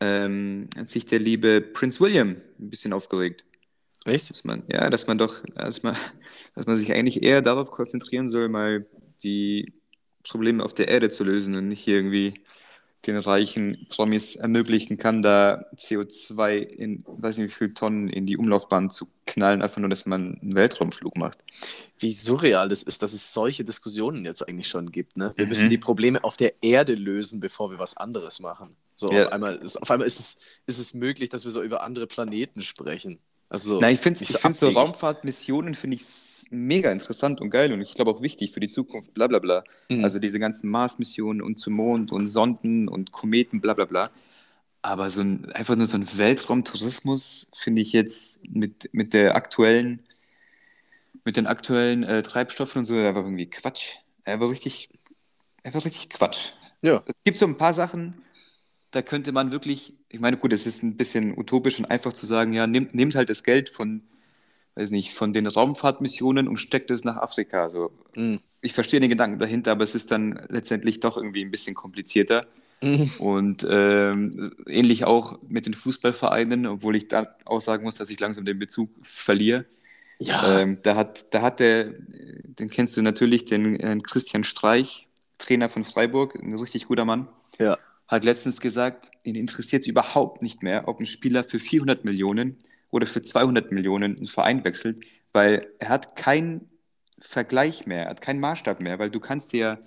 [0.00, 3.44] ähm, hat sich der liebe Prince William ein bisschen aufgeregt.
[4.04, 4.30] Echt?
[4.30, 5.96] Dass man, ja, dass man doch, dass man,
[6.54, 8.86] dass man sich eigentlich eher darauf konzentrieren soll, mal
[9.22, 9.72] die
[10.22, 12.34] Probleme auf der Erde zu lösen und nicht irgendwie
[13.06, 18.38] den reichen Promis ermöglichen kann, da CO2 in, weiß nicht wie viele Tonnen in die
[18.38, 21.38] Umlaufbahn zu knallen, einfach nur, dass man einen Weltraumflug macht.
[21.98, 25.18] Wie surreal das ist, dass es solche Diskussionen jetzt eigentlich schon gibt.
[25.18, 25.32] Ne?
[25.36, 25.48] Wir Mhm.
[25.50, 28.74] müssen die Probleme auf der Erde lösen, bevor wir was anderes machen.
[28.94, 29.26] So, Ja.
[29.26, 32.06] auf einmal, ist, auf einmal ist, es, ist es möglich, dass wir so über andere
[32.06, 33.18] Planeten sprechen.
[33.48, 34.68] Also, Nein, ich finde ich find so.
[34.68, 36.04] Raumfahrtmissionen finde ich
[36.50, 39.64] mega interessant und geil und ich glaube auch wichtig für die Zukunft, bla bla bla.
[39.88, 40.04] Mhm.
[40.04, 44.10] Also diese ganzen Mars-Missionen und zum Mond und Sonden und Kometen, bla bla bla.
[44.82, 50.00] Aber so ein, einfach nur so ein Weltraumtourismus finde ich jetzt mit, mit der aktuellen,
[51.24, 53.96] mit den aktuellen äh, Treibstoffen und so einfach irgendwie Quatsch.
[54.24, 54.90] Einfach richtig,
[55.62, 56.50] einfach richtig Quatsch.
[56.82, 57.02] Ja.
[57.06, 58.14] Es gibt so ein paar Sachen,
[58.94, 62.26] da könnte man wirklich, ich meine, gut, es ist ein bisschen utopisch und einfach zu
[62.26, 64.02] sagen, ja, nehmt, nehmt halt das Geld von,
[64.76, 67.68] weiß nicht, von den Raumfahrtmissionen und steckt es nach Afrika.
[67.70, 68.38] So, Mhm.
[68.62, 72.46] ich verstehe den Gedanken dahinter, aber es ist dann letztendlich doch irgendwie ein bisschen komplizierter.
[72.82, 73.10] Mhm.
[73.16, 78.20] Und ähm, ähnlich auch mit den Fußballvereinen, obwohl ich da auch sagen muss, dass ich
[78.20, 79.66] langsam den Bezug verliere.
[80.18, 85.08] Ja, Ähm, da hat, da hat der, den kennst du natürlich, den äh, Christian Streich,
[85.38, 87.78] Trainer von Freiburg, ein richtig guter Mann, ja.
[88.08, 92.56] Hat letztens gesagt, ihn interessiert es überhaupt nicht mehr, ob ein Spieler für 400 Millionen
[92.90, 96.68] oder für 200 Millionen einen Verein wechselt, weil er hat keinen
[97.18, 99.78] Vergleich mehr, er hat keinen Maßstab mehr, weil du kannst dir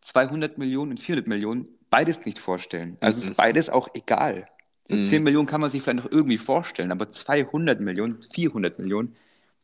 [0.00, 2.96] 200 Millionen und 400 Millionen beides nicht vorstellen.
[3.00, 3.28] Also Mhm.
[3.30, 4.46] ist beides auch egal.
[4.84, 5.02] So Mhm.
[5.04, 9.14] 10 Millionen kann man sich vielleicht noch irgendwie vorstellen, aber 200 Millionen, 400 Millionen,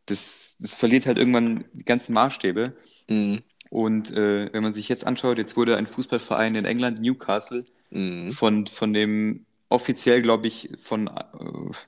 [0.07, 2.77] das, das verliert halt irgendwann die ganzen Maßstäbe.
[3.09, 3.43] Mhm.
[3.71, 7.65] Und äh, wenn man sich jetzt anschaut, jetzt wurde ein Fußballverein in England, Newcastle,
[7.97, 8.33] Mhm.
[8.33, 11.13] von, von dem offiziell, glaube ich, von, äh,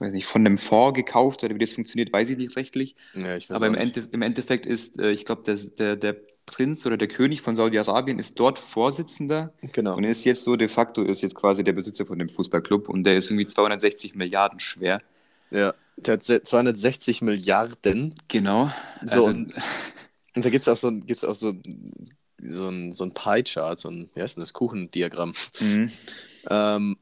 [0.00, 2.96] weiß nicht, von dem Fonds gekauft oder wie das funktioniert, weiß ich nicht rechtlich.
[3.14, 3.96] Ja, ich Aber im, nicht.
[3.96, 6.16] Ende, im Endeffekt ist, äh, ich glaube, der, der, der
[6.46, 9.96] Prinz oder der König von Saudi-Arabien ist dort Vorsitzender Genau.
[9.96, 13.04] und ist jetzt so de facto ist jetzt quasi der Besitzer von dem Fußballclub und
[13.04, 15.02] der ist irgendwie 260 Milliarden schwer.
[15.50, 18.14] Ja, der hat se- 260 Milliarden.
[18.28, 18.70] Genau.
[19.04, 19.52] So, Also, und,
[20.34, 21.52] und da gibt es auch so ein, gibt's auch so,
[22.42, 25.90] so ein, so ein Pie-Chart, so ein, wie heißt denn das, Kuchendiagramm, mhm.
[26.50, 26.98] ähm,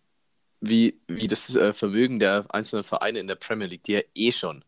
[0.60, 4.32] wie, wie das äh, Vermögen der einzelnen Vereine in der Premier League, die ja eh
[4.32, 4.64] schon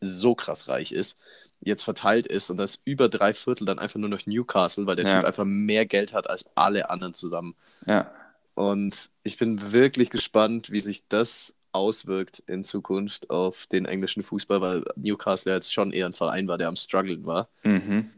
[0.00, 1.16] so krass reich ist,
[1.60, 5.06] jetzt verteilt ist und das über drei Viertel dann einfach nur noch Newcastle, weil der
[5.06, 5.14] Ja.
[5.16, 7.54] Typ einfach mehr Geld hat als alle anderen zusammen.
[7.86, 8.10] ja.
[8.54, 14.62] Und ich bin wirklich gespannt, wie sich das auswirkt in Zukunft auf den englischen Fußball,
[14.62, 17.50] weil Newcastle ja jetzt schon eher ein Verein war, der am struggeln war.
[17.64, 18.10] Mhm.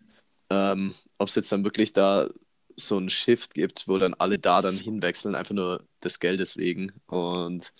[0.51, 2.29] Ähm, Ob es jetzt dann wirklich da
[2.77, 6.93] so einen Shift gibt, wo dann alle da dann hinwechseln, einfach nur des Geldes wegen.
[7.07, 7.73] Und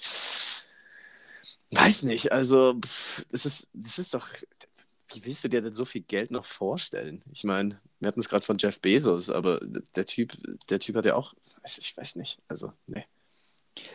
[1.71, 2.81] weiß nicht, also
[3.31, 4.29] es ist, das ist doch,
[5.15, 7.23] wie willst du dir denn so viel Geld noch vorstellen?
[7.33, 9.61] Ich meine, wir hatten es gerade von Jeff Bezos, aber
[9.95, 10.33] der Typ,
[10.69, 13.05] der Typ hat ja auch, ich weiß nicht, also, nee.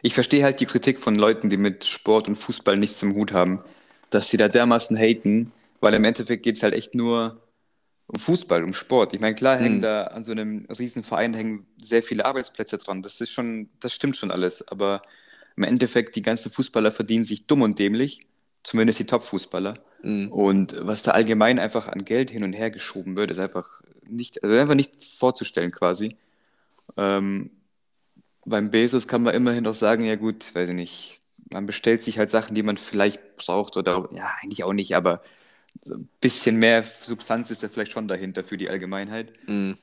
[0.01, 3.33] Ich verstehe halt die Kritik von Leuten, die mit Sport und Fußball nichts zum Hut
[3.33, 3.63] haben,
[4.09, 7.41] dass sie da dermaßen haten, weil im Endeffekt geht es halt echt nur
[8.07, 9.13] um Fußball, um Sport.
[9.13, 9.81] Ich meine, klar hängen Mhm.
[9.81, 13.01] da an so einem riesen Verein hängen sehr viele Arbeitsplätze dran.
[13.01, 14.67] Das ist schon, das stimmt schon alles.
[14.67, 15.01] Aber
[15.55, 18.27] im Endeffekt, die ganzen Fußballer verdienen sich dumm und dämlich,
[18.63, 19.75] zumindest die Top-Fußballer.
[20.03, 20.31] Mhm.
[20.31, 24.43] Und was da allgemein einfach an Geld hin und her geschoben wird, ist einfach nicht,
[24.43, 26.17] also einfach nicht vorzustellen quasi.
[26.97, 27.51] Ähm,
[28.45, 31.19] beim Bezos kann man immerhin auch sagen, ja gut, weiß ich nicht,
[31.51, 35.21] man bestellt sich halt Sachen, die man vielleicht braucht oder ja, eigentlich auch nicht, aber
[35.89, 39.77] ein bisschen mehr Substanz ist da vielleicht schon dahinter für die Allgemeinheit, Mhm.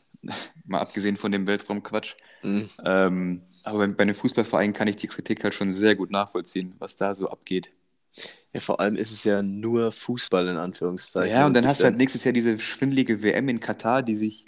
[0.66, 2.14] mal abgesehen von dem Weltraumquatsch.
[2.42, 2.68] Mhm.
[2.85, 6.74] Ähm, aber bei, bei einem Fußballverein kann ich die Kritik halt schon sehr gut nachvollziehen,
[6.79, 7.70] was da so abgeht.
[8.53, 11.31] Ja, vor allem ist es ja nur Fußball in Anführungszeichen.
[11.35, 14.46] Ja, und dann hast du halt nächstes Jahr diese schwindelige WM in Katar, die sich,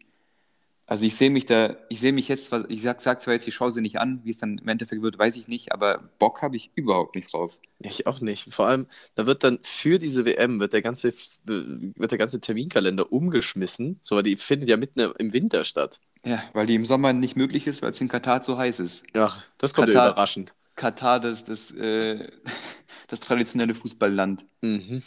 [0.86, 3.54] also ich sehe mich da, ich sehe mich jetzt, ich sag, sag zwar jetzt, ich
[3.54, 6.42] schaue sie nicht an, wie es dann im Endeffekt wird, weiß ich nicht, aber Bock
[6.42, 7.58] habe ich überhaupt nicht drauf.
[7.78, 8.52] Ich auch nicht.
[8.52, 11.12] Vor allem, da wird dann für diese WM wird der ganze,
[11.44, 13.98] wird der ganze Terminkalender umgeschmissen.
[14.02, 16.00] So, weil die findet ja mitten im Winter statt.
[16.24, 19.04] Ja, weil die im Sommer nicht möglich ist, weil es in Katar zu heiß ist.
[19.14, 20.54] Ja, das kommt ja Katar- überraschend.
[20.74, 22.26] Katar, das, das, äh,
[23.08, 24.44] das traditionelle Fußballland.
[24.62, 25.02] Mhm.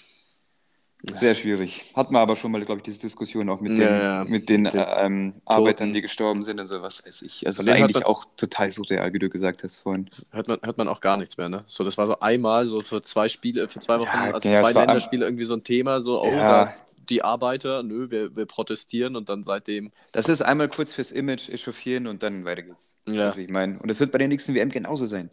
[1.13, 1.93] Sehr schwierig.
[1.95, 4.63] Hatten wir aber schon mal, glaube ich, diese Diskussion auch mit den, Ja, mit den,
[4.63, 7.45] den äh, ähm, Arbeitern, die gestorben sind und so, was weiß ich.
[7.45, 10.09] Also hat eigentlich man- auch total surreal, wie du gesagt hast vorhin.
[10.31, 11.63] Hört man, hört man auch gar nichts mehr, ne?
[11.67, 14.61] So, das war so einmal, so für zwei Spiele, für zwei Wochen, Ja, also ja,
[14.63, 16.69] zwei Länderspiele irgendwie so ein Thema, so, oh, Ja.
[17.09, 21.49] die Arbeiter, nö, wir, wir protestieren und dann seitdem, Das ist einmal kurz fürs Image
[21.49, 22.97] echauffieren und dann weiter geht's.
[23.07, 23.27] Ja.
[23.27, 25.29] Also ich meine, und das wird bei der nächsten WM genauso sein.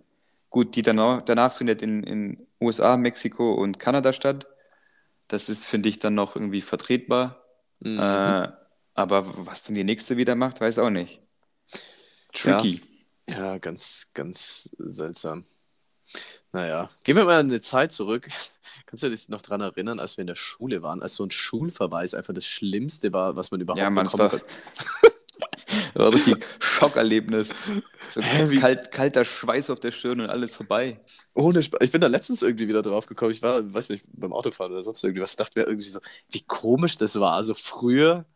[0.51, 4.47] Gut, die danach, danach findet in, in USA, Mexiko und Kanada statt.
[5.33, 7.42] Das ist, finde ich, dann noch irgendwie vertretbar.
[7.81, 7.99] Mhm.
[7.99, 8.49] Äh,
[8.92, 11.23] aber was dann die nächste wieder macht, weiß auch nicht.
[12.35, 12.83] Tricky.
[13.27, 15.47] ja, ganz, ganz seltsam.
[16.53, 18.29] Naja, gehen wir mal in eine Zeit zurück.
[18.85, 21.31] Kannst du dich noch daran erinnern, als wir in der Schule waren, als so ein
[21.31, 24.42] Schulverweis einfach das Schlimmste war, was man überhaupt Ja, Mann, es bekommen
[25.01, 25.12] kann?
[25.95, 27.49] war ein richtig Schockerlebnis.
[28.09, 31.01] So Hä, wie- kalt, kalter Schweiß auf der Stirn und alles vorbei.
[31.35, 33.31] Ohne Sp ich bin da letztens irgendwie wieder drauf gekommen.
[33.33, 35.37] Ich war, weiß nicht, beim Autofahren oder sonst irgendwie was.
[35.37, 37.33] Dachte mir irgendwie so, wie komisch das war.
[37.35, 38.27] Also früher,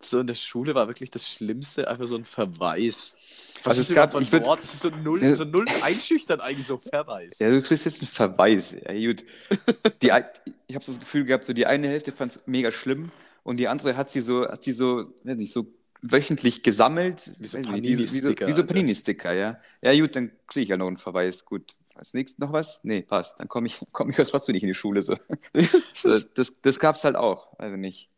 [0.00, 3.16] so in der Schule war wirklich das Schlimmste einfach so ein Verweis.
[3.64, 4.60] Was Also ist es gab- ein würd- Wort?
[4.62, 5.34] Das ist so null, Ja.
[5.34, 7.40] so null einschüchtern eigentlich so Verweis.
[7.40, 8.70] Ja, du kriegst jetzt einen Verweis.
[8.70, 9.24] Ja, gut.
[10.02, 10.24] Die, ein-
[10.68, 13.10] ich habe so das Gefühl gehabt, so die eine Hälfte fand es mega schlimm
[13.42, 15.66] und die andere hat sie so, hat sie so, weiß nicht, so
[16.02, 17.30] wöchentlich gesammelt.
[17.38, 18.64] Wie so nicht, wie, so- so, Panini-Sticker.
[18.64, 19.60] Panini-Sticker, ja.
[19.82, 21.44] Ja, gut, dann kriege ich ja noch einen Verweis.
[21.44, 21.74] Gut.
[21.94, 22.84] Als nächstes noch was?
[22.84, 23.40] Nee, passt.
[23.40, 25.02] Dann komme ich, komm ich jetzt trotzdem nicht in die Schule.
[25.02, 25.16] So.
[25.92, 27.58] so, das das gab es halt auch.
[27.58, 28.10] Also nicht.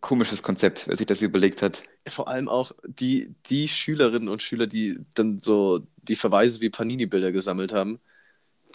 [0.00, 1.82] Komisches Konzept, wer sich das überlegt hat.
[2.06, 7.32] Vor allem auch die, die Schülerinnen und Schüler, die dann so die Verweise wie Panini-Bilder
[7.32, 7.98] gesammelt haben,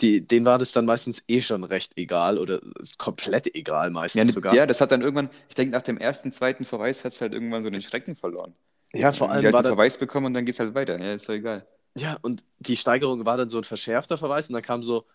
[0.02, 2.60] die, denen war das dann meistens eh schon recht egal oder
[2.98, 4.54] komplett egal meistens Ja, ne- sogar.
[4.56, 7.34] ja, das hat dann irgendwann, ich denke, nach dem ersten, zweiten Verweis hat es halt
[7.34, 8.54] irgendwann so den Schrecken verloren.
[8.94, 10.98] Ja, vor die allem halt war einen Verweis bekommen und dann geht's halt weiter.
[11.00, 11.68] Ja, ist doch egal.
[11.98, 15.06] ja, und die Steigerung war dann so ein verschärfter Verweis und dann kam so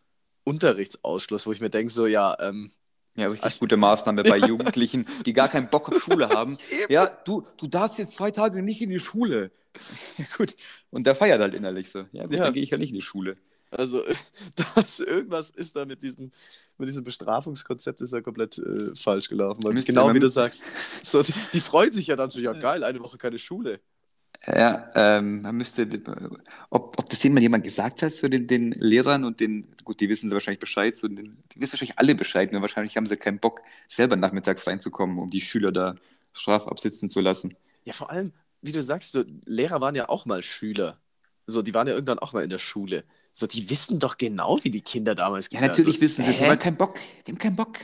[0.44, 2.70] Unterrichtsausschluss, wo ich mir denke, so, ja, ähm,
[3.14, 6.56] Ja, richtig Also- gute Maßnahme bei Jugendlichen, die gar keinen Bock auf Schule haben.
[6.88, 9.50] Ja, du, du darfst jetzt zwei Tage nicht in die Schule.
[10.18, 10.54] Ja, gut.
[10.90, 12.04] Und der feiert halt innerlich so.
[12.12, 12.44] Ja, gut, Ja.
[12.44, 13.36] dann gehe ich ja nicht in die Schule.
[13.72, 14.02] Also
[14.74, 16.30] das, irgendwas ist da mit diesem,
[16.78, 19.62] mit diesem Bestrafungskonzept ist da komplett äh, falsch gelaufen.
[19.64, 20.64] Weil genau wie du sagst,
[21.02, 23.80] so, die, die freuen sich ja dann so, ja geil, eine Woche keine Schule.
[24.46, 25.86] Ja, ähm, man müsste,
[26.70, 30.00] ob, ob das denen mal jemand gesagt hat, so den, den Lehrern und den, gut,
[30.00, 33.06] die wissen sie wahrscheinlich Bescheid, so den, die wissen wahrscheinlich alle Bescheid, nur wahrscheinlich haben
[33.06, 35.94] sie keinen Bock, selber nachmittags reinzukommen, um die Schüler da
[36.32, 37.56] strafabsitzen zu lassen.
[37.84, 38.32] Ja, vor allem,
[38.62, 40.98] wie du sagst, so, Lehrer waren ja auch mal Schüler.
[41.46, 43.04] So, die waren ja irgendwann auch mal in der Schule.
[43.32, 46.46] So, die wissen doch genau, wie die Kinder damals Ja, natürlich wissen sie es, hä?
[46.46, 47.78] aber keinen Bock, die haben keinen Bock.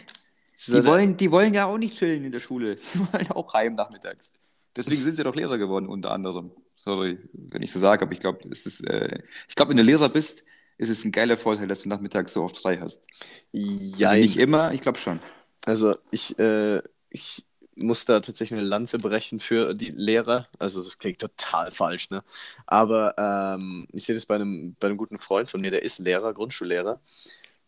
[0.67, 2.77] Die wollen, die wollen ja auch nicht chillen in der Schule.
[2.95, 4.33] Die wollen auch heim nachmittags.
[4.77, 6.51] Deswegen sind sie doch Lehrer geworden, unter anderem.
[6.77, 9.83] Sorry, wenn ich so sage, aber ich glaube, es ist, äh, ich glaube, wenn du
[9.83, 10.45] Lehrer bist,
[10.77, 13.07] ist es ein geiler Vorteil, dass du nachmittags so oft frei hast.
[13.53, 15.21] ja, Also nicht immer, ich glaube schon.
[15.65, 17.45] Also ich, äh, ich
[17.79, 20.45] muss da tatsächlich eine Lanze brechen für die Lehrer.
[20.59, 22.23] Also das klingt total falsch, ne?
[22.67, 25.99] Aber ähm, ich sehe das bei einem, bei einem guten Freund von mir, der ist
[25.99, 27.01] Lehrer, Grundschullehrer.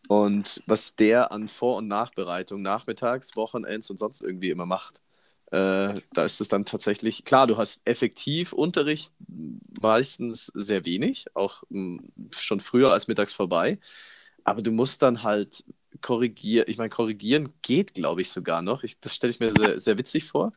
[0.09, 5.01] Und was der an Vor- und Nachbereitung nachmittags, Wochenends und sonst irgendwie immer macht,
[5.51, 9.11] äh, da ist es dann tatsächlich, klar, du hast effektiv Unterricht
[9.81, 13.79] meistens sehr wenig, auch mh, schon früher als mittags vorbei.
[14.43, 15.63] Aber du musst dann halt
[16.01, 16.65] korrigieren.
[16.67, 18.83] Ich meine, korrigieren geht, glaube ich, sogar noch.
[18.83, 20.51] Ich, das stelle ich mir sehr, sehr witzig vor.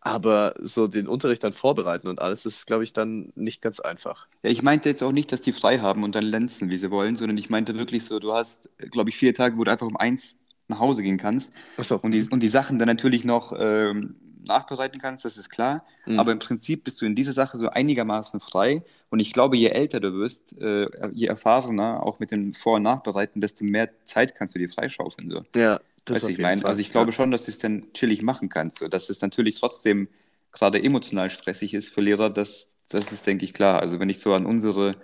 [0.00, 4.26] Aber so den Unterricht dann vorbereiten und alles ist, glaube ich, dann nicht ganz einfach.
[4.42, 6.90] Ja, ich meinte jetzt auch nicht, dass die frei haben und dann lenzen, wie sie
[6.90, 9.86] wollen, sondern ich meinte wirklich so, du hast, glaube ich, vier Tage, wo du einfach
[9.86, 10.36] um eins
[10.68, 11.98] nach Hause gehen kannst Achso.
[12.00, 15.84] und die, und die Sachen dann natürlich noch ähm, nachbereiten kannst, das ist klar.
[16.06, 16.18] Mhm.
[16.18, 18.82] Aber im Prinzip bist du in dieser Sache so einigermaßen frei.
[19.10, 22.82] Und ich glaube, je älter du wirst, äh, je erfahrener, auch mit dem Vor- und
[22.82, 25.30] Nachbereiten, desto mehr Zeit kannst du dir freischaufeln.
[25.30, 25.42] So.
[25.54, 26.70] Ja, das auf ich meine, Fall.
[26.70, 27.12] also ich glaube ja.
[27.12, 28.78] schon, dass du es dann chillig machen kannst.
[28.78, 28.88] So.
[28.88, 30.08] Dass es natürlich trotzdem
[30.52, 33.80] gerade emotional stressig ist für Lehrer, das, das ist, denke ich, klar.
[33.80, 34.96] Also wenn ich so an unsere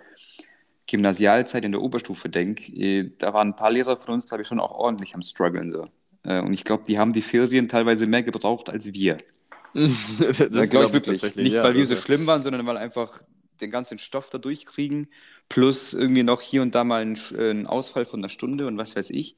[0.86, 4.48] Gymnasialzeit in der Oberstufe denke, eh, da waren ein paar Lehrer von uns, glaube ich,
[4.48, 5.70] schon auch ordentlich am struggeln.
[5.70, 5.88] So.
[6.24, 9.16] Äh, Und ich glaube, die haben die Ferien teilweise mehr gebraucht als wir.
[9.74, 11.36] das glaube glaub ich wirklich.
[11.36, 13.22] Nicht, ja, weil wir so also- schlimm waren, sondern weil einfach
[13.60, 15.08] den ganzen Stoff da durchkriegen,
[15.48, 18.76] plus irgendwie noch hier und da mal ein, Sch- äh, Ausfall von einer Stunde und
[18.78, 19.36] was weiß ich.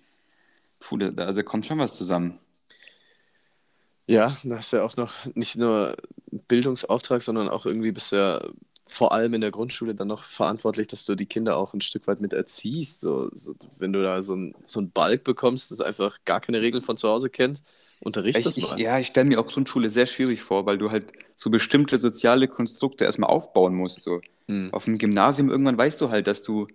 [0.78, 2.38] Puh, da, da kommt schon was zusammen.
[4.06, 5.96] Ja, da hast du ja auch noch nicht nur
[6.30, 8.40] einen Bildungsauftrag, sondern auch irgendwie bist du ja
[8.86, 12.06] vor allem in der Grundschule dann noch verantwortlich, dass du die Kinder auch ein Stück
[12.06, 13.00] weit mit erziehst.
[13.00, 16.62] So, so, wenn du da so ein, so ein Balk bekommst, das einfach gar keine
[16.62, 17.60] Regeln von zu Hause kennt,
[18.00, 18.80] unterricht Ich, das ich, mal.
[18.80, 22.46] ja, ich stelle mir auch Grundschule sehr schwierig vor, weil du halt so bestimmte soziale
[22.46, 24.02] Konstrukte erstmal aufbauen musst.
[24.02, 24.20] So.
[24.46, 24.68] Mhm.
[24.72, 26.68] Auf dem Gymnasium irgendwann weißt du halt, dass du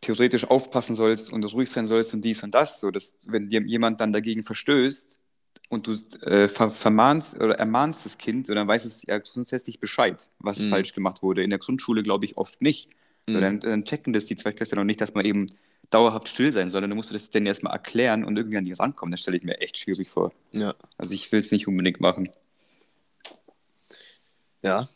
[0.00, 2.80] theoretisch aufpassen sollst und ruhig sein sollst und dies und das.
[2.80, 5.18] So, dass, wenn jemand dann dagegen verstößt
[5.72, 5.92] und du
[6.26, 10.58] äh, ver vermahnst oder ermahnst das Kind, so, dann weiß es ja grundsätzlich Bescheid, was
[10.58, 10.68] Mhm.
[10.70, 11.42] falsch gemacht wurde.
[11.42, 12.90] In der Grundschule glaube ich oft nicht.
[13.28, 13.40] So, Mhm.
[13.42, 15.46] dann, dann checken das die Zweitklässler noch nicht, dass man eben
[15.90, 16.82] dauerhaft still sein soll.
[16.82, 19.12] Dann musst du das denen erstmal erklären und irgendwie an die rankommen.
[19.12, 20.32] Das stelle ich mir echt schwierig vor.
[20.52, 20.74] Ja.
[20.98, 22.30] Also ich will es nicht unbedingt machen.
[24.62, 24.88] Ja.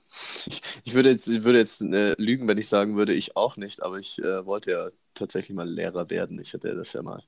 [0.46, 3.56] Ich, ich würde jetzt, ich würde jetzt äh, lügen, wenn ich sagen würde, ich auch
[3.56, 6.38] nicht, aber ich äh, wollte ja tatsächlich mal Lehrer werden.
[6.40, 7.22] Ich hatte das ja mal.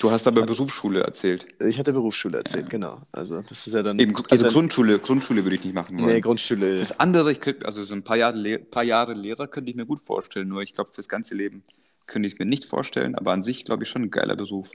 [0.00, 1.46] Du hast aber Berufsschule erzählt.
[1.60, 3.00] Ich hatte Berufsschule erzählt, genau.
[3.10, 3.98] Also das ist ja dann.
[3.98, 6.10] Eben, also dann- Grundschule, Grundschule würde ich nicht machen wollen.
[6.12, 6.78] Nee, Grundschule.
[6.78, 10.00] Das andere, könnte, also so ein paar Jahre, paar Jahre Lehrer könnte ich mir gut
[10.00, 11.64] vorstellen, nur ich glaube, fürs ganze Leben
[12.06, 14.70] könnte ich es mir nicht vorstellen, aber an sich glaube ich schon ein geiler Beruf.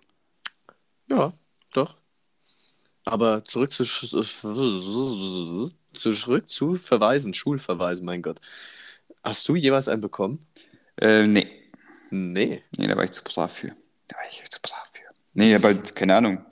[1.10, 1.34] Ja,
[1.74, 1.96] doch.
[3.06, 3.84] Aber zurück zu,
[5.94, 8.40] zurück zu Verweisen, Schulverweisen, mein Gott.
[9.24, 10.48] Hast du jemals einen bekommen?
[11.00, 11.48] Äh, nee.
[12.10, 12.64] Nee.
[12.78, 13.68] Nee, da war ich zu brav für.
[14.08, 14.87] Da war ich zu brav für.
[15.38, 16.44] Nee, aber keine Ahnung.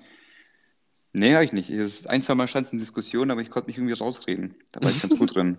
[1.12, 1.70] Nee, habe ich nicht.
[1.72, 4.54] Es ist ein, zwei Mal stand es in Diskussion, aber ich konnte mich irgendwie rausreden.
[4.72, 5.58] Da war ich ganz gut drin.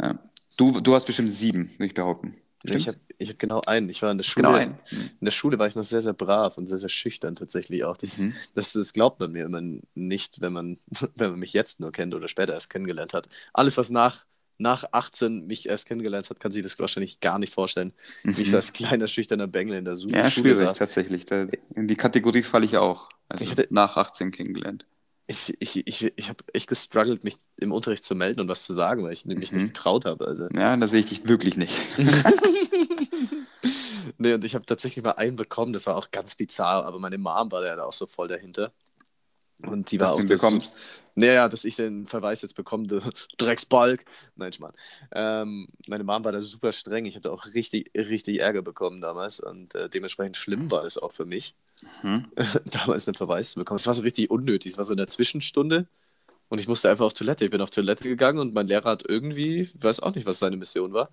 [0.00, 0.18] Ja.
[0.56, 2.34] Du, du hast bestimmt sieben, würde ich behaupten.
[2.62, 3.90] Nee, ich habe ich hab genau einen.
[3.90, 4.48] Ich war in der Schule.
[4.48, 4.58] genau.
[4.90, 7.96] In der Schule war ich noch sehr, sehr brav und sehr, sehr schüchtern tatsächlich auch.
[7.98, 8.34] Das, Mhm.
[8.54, 9.60] das, das glaubt man mir immer
[9.94, 10.78] nicht, wenn man,
[11.16, 13.28] wenn man mich jetzt nur kennt oder später erst kennengelernt hat.
[13.52, 14.24] Alles, was nach,
[14.58, 18.50] nach 18 mich erst kennengelernt hat, kann sich das wahrscheinlich gar nicht vorstellen, wie ich
[18.50, 20.10] so als kleiner, schüchterner Bengel in der Mhm.
[20.10, 20.78] Ja, Schule schwierig saß.
[20.78, 21.26] tatsächlich.
[21.26, 23.08] Da, in die Kategorie falle ich auch.
[23.28, 24.86] Also Ich hatte- nach 18 kennengelernt.
[25.26, 28.74] Ich, ich, ich, ich habe echt gestruggelt, mich im Unterricht zu melden und was zu
[28.74, 29.58] sagen, weil ich mich Mhm.
[29.58, 30.26] nicht getraut habe.
[30.26, 30.48] Also.
[30.54, 31.74] Ja, da sehe ich dich wirklich nicht.
[34.18, 37.18] Nee, und ich habe tatsächlich mal einen bekommen, das war auch ganz bizarr, aber meine
[37.18, 38.72] Mom war da auch so voll dahinter.
[39.62, 40.76] Und die war Dass auch du ihn das- bekommst.
[41.16, 43.00] Naja, dass ich den Verweis jetzt bekomme, du
[43.38, 44.04] Drecksbalg.
[44.34, 44.72] Nein, Schmarrn.
[45.12, 47.04] Ähm, meine Mom war da super streng.
[47.04, 49.38] Ich habe da auch richtig, richtig Ärger bekommen damals.
[49.38, 51.54] Und äh, dementsprechend schlimm war es auch für mich,
[52.02, 52.26] Mhm.
[52.64, 53.76] damals einen Verweis zu bekommen.
[53.78, 54.72] Es war so richtig unnötig.
[54.72, 55.86] Es war so in der Zwischenstunde.
[56.48, 57.44] Und ich musste einfach auf Toilette.
[57.44, 60.40] Ich bin auf Toilette gegangen und mein Lehrer hat irgendwie, ich weiß auch nicht, was
[60.40, 61.10] seine Mission war,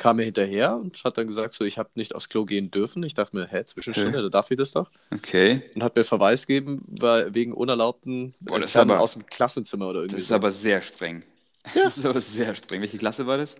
[0.00, 3.02] kam mir hinterher und hat dann gesagt, so, ich habe nicht aufs Klo gehen dürfen.
[3.02, 4.22] Ich dachte mir, hä, Zwischenstunde, Okay.
[4.22, 4.90] da darf ich das doch.
[5.12, 5.62] Okay.
[5.74, 10.00] Und hat mir Verweis gegeben, weil wegen unerlaubten Boah, das aber- aus dem Klassenzimmer oder
[10.00, 10.34] irgendwie Das ist so.
[10.34, 11.22] aber sehr streng.
[11.74, 12.80] Das ist aber sehr streng.
[12.80, 13.54] Welche Klasse war das?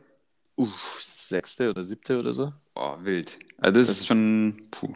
[0.57, 2.53] Uff, sechste oder siebte oder so.
[2.75, 3.39] Oh, wild.
[3.59, 4.63] Also das, Das ist ist- schon.
[4.71, 4.95] Puh.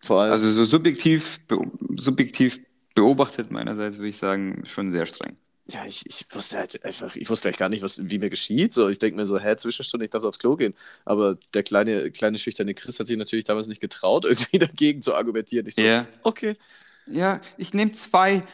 [0.00, 1.58] Vor allem, Also so subjektiv, be
[1.96, 2.60] subjektiv
[2.94, 5.36] beobachtet meinerseits würde ich sagen, schon sehr streng.
[5.66, 8.72] Ja, ich, ich wusste halt einfach, ich wusste gleich gar nicht, was, wie mir geschieht.
[8.74, 10.74] So, ich denke mir so, hä, Zwischenstunde, ich darf aufs Klo gehen.
[11.04, 15.14] Aber der kleine, kleine schüchterne Chris hat sich natürlich damals nicht getraut, irgendwie dagegen zu
[15.14, 15.66] argumentieren.
[15.66, 16.06] Ich so, Ja.
[16.22, 16.56] okay.
[17.06, 18.42] Ja, ich nehme zwei.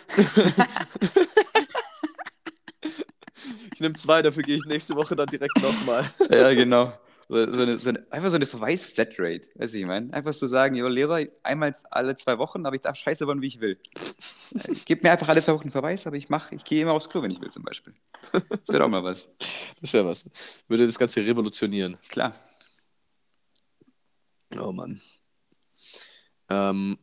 [3.74, 6.04] Ich nehme zwei, dafür gehe ich nächste Woche dann direkt nochmal.
[6.30, 6.92] Ja, genau.
[7.30, 9.50] So, so eine, so eine, einfach so eine Verweis-Flatrate.
[9.54, 10.12] Weißt du, ich meine?
[10.12, 13.46] Einfach so sagen, ja, Lehrer, einmal alle zwei Wochen, aber ich darf scheiße bauen, wie
[13.46, 13.78] ich will.
[14.54, 16.90] Äh, Gib mir einfach alle zwei Wochen einen Verweis, aber ich mach, ich gehe immer
[16.90, 17.94] aufs Klo, wenn ich will, zum Beispiel.
[18.32, 19.28] Das wäre auch mal was.
[19.80, 20.28] Das wäre was.
[20.66, 21.98] Würde das Ganze revolutionieren.
[22.08, 22.34] Klar.
[24.58, 25.00] Oh Mann.
[26.48, 26.98] Ähm,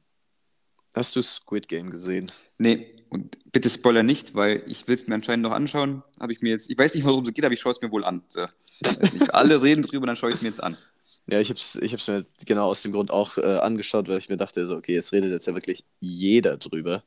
[0.93, 2.29] hast du Squid Game gesehen?
[2.57, 6.03] Nee, und bitte Spoiler nicht, weil ich will es mir anscheinend noch anschauen.
[6.19, 7.91] Habe ich mir jetzt, ich weiß nicht, worum es geht, aber ich schaue es mir
[7.91, 8.25] wohl an.
[8.27, 8.45] So.
[8.81, 9.33] Nicht.
[9.33, 10.77] Alle reden drüber, dann schaue ich es mir jetzt an.
[11.29, 14.17] Ja, ich habe es ich hab's mir genau aus dem Grund auch äh, angeschaut, weil
[14.17, 17.03] ich mir dachte, so, okay, jetzt redet jetzt ja wirklich jeder drüber.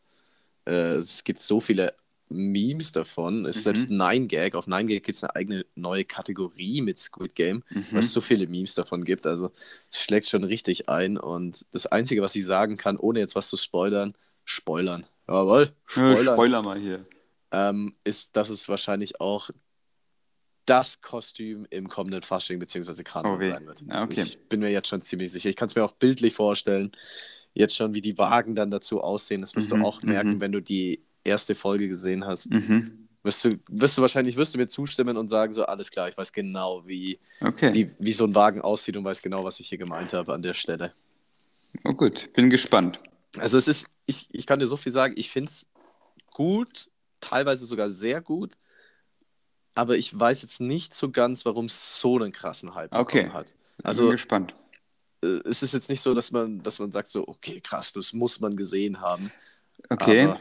[0.67, 1.95] Äh, es gibt so viele
[2.29, 3.45] Memes davon.
[3.47, 3.65] Es ist Mhm.
[3.77, 4.55] selbst 9gag.
[4.55, 7.87] Auf 9gag gibt es eine eigene neue Kategorie mit Squid Game, Mhm.
[7.93, 9.27] weil es so viele Memes davon gibt.
[9.27, 9.51] Also
[9.91, 11.17] es schlägt schon richtig ein.
[11.19, 14.13] Und das Einzige, was ich sagen kann, ohne jetzt was zu spoilern,
[14.45, 15.07] spoilern.
[15.29, 16.35] Jawohl, Spoiler, spoilern.
[16.35, 17.07] Spoiler mal hier.
[17.53, 19.51] ähm, ist, dass es wahrscheinlich auch
[20.71, 23.03] das Kostüm im kommenden Fasching bzw.
[23.03, 23.51] Karneval Okay.
[23.51, 23.83] sein wird.
[23.83, 24.23] Okay.
[24.23, 25.51] Ich bin mir jetzt schon ziemlich sicher.
[25.51, 26.93] Ich kann es mir auch bildlich vorstellen.
[27.53, 29.41] Jetzt schon, wie die Wagen dann dazu aussehen.
[29.41, 30.41] Das wirst Mhm, du auch merken, mhm.
[30.41, 32.51] wenn du die erste Folge gesehen hast.
[32.51, 33.09] Mhm.
[33.23, 36.17] Wirst du, wirst du wahrscheinlich wirst du mir zustimmen und sagen, so alles klar, ich
[36.17, 37.75] weiß genau, wie, Okay.
[37.75, 40.41] wie, wie so ein Wagen aussieht und weiß genau, was ich hier gemeint habe an
[40.41, 40.95] der Stelle.
[41.85, 43.01] Oh gut, bin gespannt.
[43.39, 45.69] Also es ist, ich, ich kann dir so viel sagen, ich finde es
[46.33, 46.89] gut,
[47.21, 48.55] teilweise sogar sehr gut,
[49.75, 53.23] aber ich weiß jetzt nicht so ganz, warum es so einen krassen Hype Okay.
[53.25, 53.55] bekommen hat.
[53.79, 54.55] bin Also gespannt.
[55.25, 58.13] äh, es ist jetzt nicht so, dass man, dass man sagt so, okay, krass, das
[58.13, 59.25] muss man gesehen haben.
[59.89, 60.25] Okay.
[60.25, 60.41] Aber,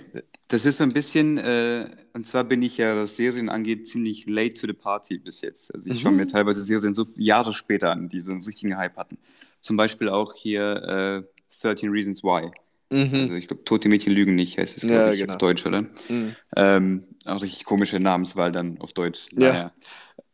[0.49, 4.27] Das ist so ein bisschen, äh, und zwar bin ich ja, was Serien angeht, ziemlich
[4.27, 5.73] late to the party bis jetzt.
[5.73, 5.99] Also ich Mhm.
[5.99, 9.17] schaue mir teilweise Serien so Jahre später an, die so einen richtigen Hype hatten.
[9.61, 11.23] Zum Beispiel auch hier äh,
[11.61, 12.51] 13 Reasons Why.
[12.91, 13.09] Mhm.
[13.13, 15.33] Also ich glaube, Tote Mädchen lügen nicht, heißt es, glaube Ja, ich, genau.
[15.33, 15.81] auf Deutsch, oder?
[16.09, 16.35] Mhm.
[16.55, 19.27] Ähm, auch richtig komische Namenswahl dann auf Deutsch.
[19.33, 19.49] Ja.
[19.53, 19.71] Naja.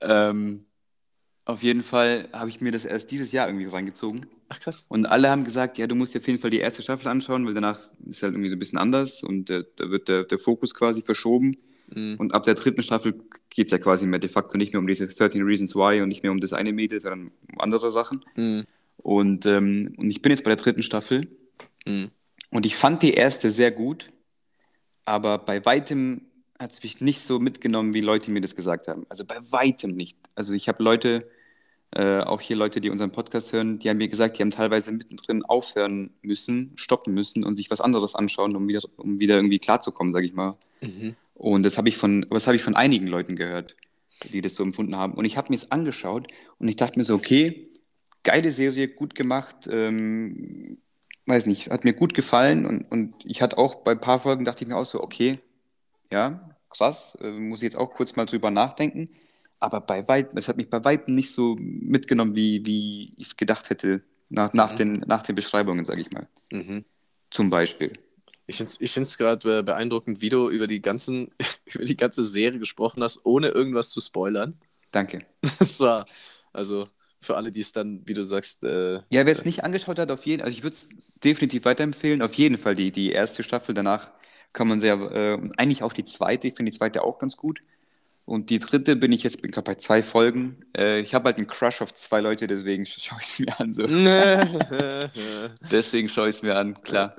[0.02, 0.66] Ähm,
[1.46, 4.26] auf jeden Fall habe ich mir das erst dieses Jahr irgendwie reingezogen.
[4.50, 4.86] Ach krass.
[4.88, 7.46] Und alle haben gesagt, ja, du musst dir auf jeden Fall die erste Staffel anschauen,
[7.46, 10.40] weil danach ist halt irgendwie so ein bisschen anders und äh, da wird der, der
[10.40, 11.58] Fokus quasi verschoben.
[11.94, 12.16] Mhm.
[12.18, 13.14] Und ab der dritten Staffel
[13.50, 16.10] geht es ja quasi mehr de facto nicht mehr um diese 13 Reasons Why und
[16.10, 18.24] nicht mehr um das eine Mädel, sondern um andere Sachen.
[18.36, 18.64] Mhm.
[18.98, 21.28] Und, ähm, und ich bin jetzt bei der dritten Staffel
[21.88, 22.10] Mhm.
[22.56, 24.08] Und ich fand die erste sehr gut,
[25.04, 26.22] aber bei weitem
[26.58, 29.06] hat es mich nicht so mitgenommen, wie Leute mir das gesagt haben.
[29.10, 30.18] Also bei weitem nicht.
[30.36, 31.30] Also ich habe Leute,
[31.92, 34.94] äh, auch hier Leute, die unseren Podcast hören, die haben mir gesagt, die haben teilweise
[34.94, 39.60] mittendrin aufhören müssen, stoppen müssen und sich was anderes anschauen, um wieder, um wieder irgendwie
[39.60, 40.58] klarzukommen, sage ich mal.
[40.82, 41.16] Mhm.
[41.34, 43.76] Und das habe ich von, habe ich von einigen Leuten gehört,
[44.32, 45.16] die das so empfunden haben.
[45.16, 47.70] Und ich habe mir es angeschaut und ich dachte mir so, okay,
[48.24, 50.78] geile Serie, gut gemacht, ähm,
[51.28, 54.46] weiß nicht, hat mir gut gefallen und, und ich hatte auch bei ein paar Folgen
[54.46, 55.40] dachte ich mir auch so, okay,
[56.12, 59.10] ja, krass, äh, muss ich jetzt auch kurz mal drüber nachdenken.
[59.60, 63.38] Aber bei weitem, es hat mich bei weitem nicht so mitgenommen, wie, wie ich es
[63.38, 64.76] gedacht hätte, nach, nach, Mhm.
[64.76, 66.28] den, nach den Beschreibungen, sage ich mal.
[66.52, 66.86] Mhm.
[67.32, 67.94] Zum Beispiel.
[68.48, 71.32] Ich finde es ich find's gerade beeindruckend, wie du über die, ganzen,
[71.66, 74.60] über die ganze Serie gesprochen hast, ohne irgendwas zu spoilern.
[74.92, 75.26] Danke.
[75.60, 76.06] Das war,
[76.54, 76.88] also
[77.26, 80.12] für alle, die es dann, wie du sagst, äh, Ja, wer es nicht angeschaut hat,
[80.12, 80.90] auf jeden also ich würde es
[81.24, 82.22] definitiv weiterempfehlen.
[82.22, 83.74] Auf jeden Fall die, die erste Staffel.
[83.76, 84.12] Danach
[84.54, 86.48] kann man sehr, äh, eigentlich auch die zweite.
[86.48, 87.60] Ich finde die zweite auch ganz gut.
[88.26, 90.66] Und die dritte bin ich jetzt, bin gerade bei zwei Folgen.
[90.76, 93.74] Äh, ich habe halt einen Crush auf zwei Leute, deswegen schaue ich es mir an.
[93.74, 93.86] So.
[95.72, 97.16] Deswegen schaue ich es mir an, klar.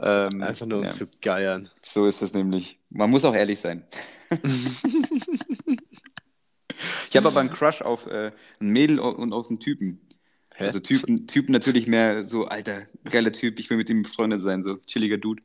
[0.00, 1.68] Ähm, Einfach nur um ja, zu geiern.
[1.82, 2.78] so ist das nämlich.
[2.88, 3.84] Man muss auch ehrlich sein.
[7.10, 10.00] ich habe aber einen Crush auf äh, ein Mädel und auf einen Typen.
[10.54, 10.66] Hä?
[10.66, 14.62] Also Typen, Typen natürlich mehr so, alter, geiler Typ, ich will mit ihm befreundet sein,
[14.62, 15.42] so chilliger Dude.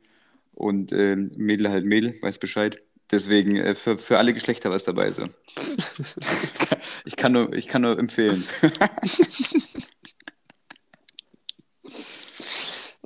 [0.52, 2.82] Und äh, Mädel halt Mädel, weiß Bescheid.
[3.10, 5.24] Deswegen äh, für, für alle Geschlechter was dabei, so.
[7.04, 8.44] ich, kann nur, ich kann nur empfehlen.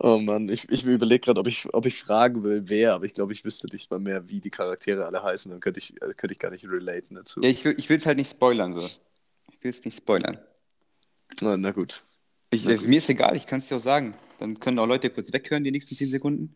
[0.01, 3.15] Oh Mann, ich, ich überlege gerade, ob ich, ob ich fragen will, wer, aber ich
[3.15, 5.51] glaube, ich wüsste nicht mal mehr, wie die Charaktere alle heißen.
[5.51, 7.41] Dann könnte ich, äh, könnte ich gar nicht relaten dazu.
[7.43, 8.81] Ja, ich will es halt nicht spoilern, so.
[8.81, 10.39] Ich will es nicht spoilern.
[11.41, 12.05] Na, na gut.
[12.51, 14.15] Ich, Na äh, mir ist egal, ich kann es dir auch sagen.
[14.39, 16.55] Dann können auch Leute kurz weghören, die nächsten 10 Sekunden.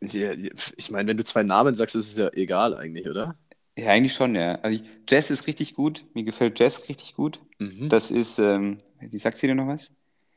[0.00, 3.36] Ja, ich meine, wenn du zwei Namen sagst, ist es ja egal eigentlich, oder?
[3.76, 4.54] Ja, eigentlich schon, ja.
[4.56, 6.04] Also ich, Jess ist richtig gut.
[6.14, 7.40] Mir gefällt Jess richtig gut.
[7.58, 7.88] Mhm.
[7.88, 9.90] Das ist, ähm, wie sagt sie dir noch was?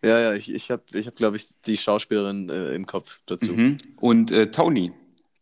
[0.04, 3.54] Ja, ja, ich, ich habe, ich hab, glaube ich, die Schauspielerin äh, im Kopf dazu.
[3.54, 3.78] Mhm.
[3.98, 4.94] Und äh, Tony.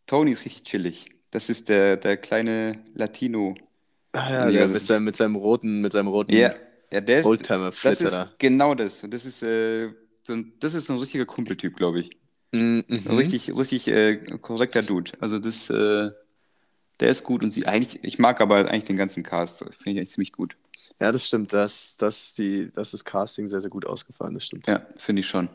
[0.06, 1.06] Tony ist richtig chillig.
[1.30, 3.54] Das ist der, der kleine Latino.
[4.12, 6.54] Ah, Ja, der das mit, seinem, mit seinem roten, mit seinem roten Ja,
[6.90, 7.24] ja der ist.
[7.24, 9.02] Das Oldtimer-Flitzer ist genau das.
[9.04, 9.90] Und das ist, äh,
[10.22, 12.10] so ein, das ist so ein richtiger Kumpeltyp, glaube ich.
[12.52, 12.84] Mhm.
[12.88, 15.12] Ein richtig, richtig äh, korrekter Dude.
[15.20, 16.10] Also das, äh,
[16.98, 19.60] der ist gut und sie eigentlich, ich mag aber eigentlich den ganzen Cast.
[19.60, 20.56] Finde ich eigentlich ziemlich gut.
[20.98, 21.52] Ja, das stimmt.
[21.52, 24.66] Das, das, die, das ist Casting sehr, sehr gut ausgefallen, das stimmt.
[24.66, 25.48] Ja, finde ich schon.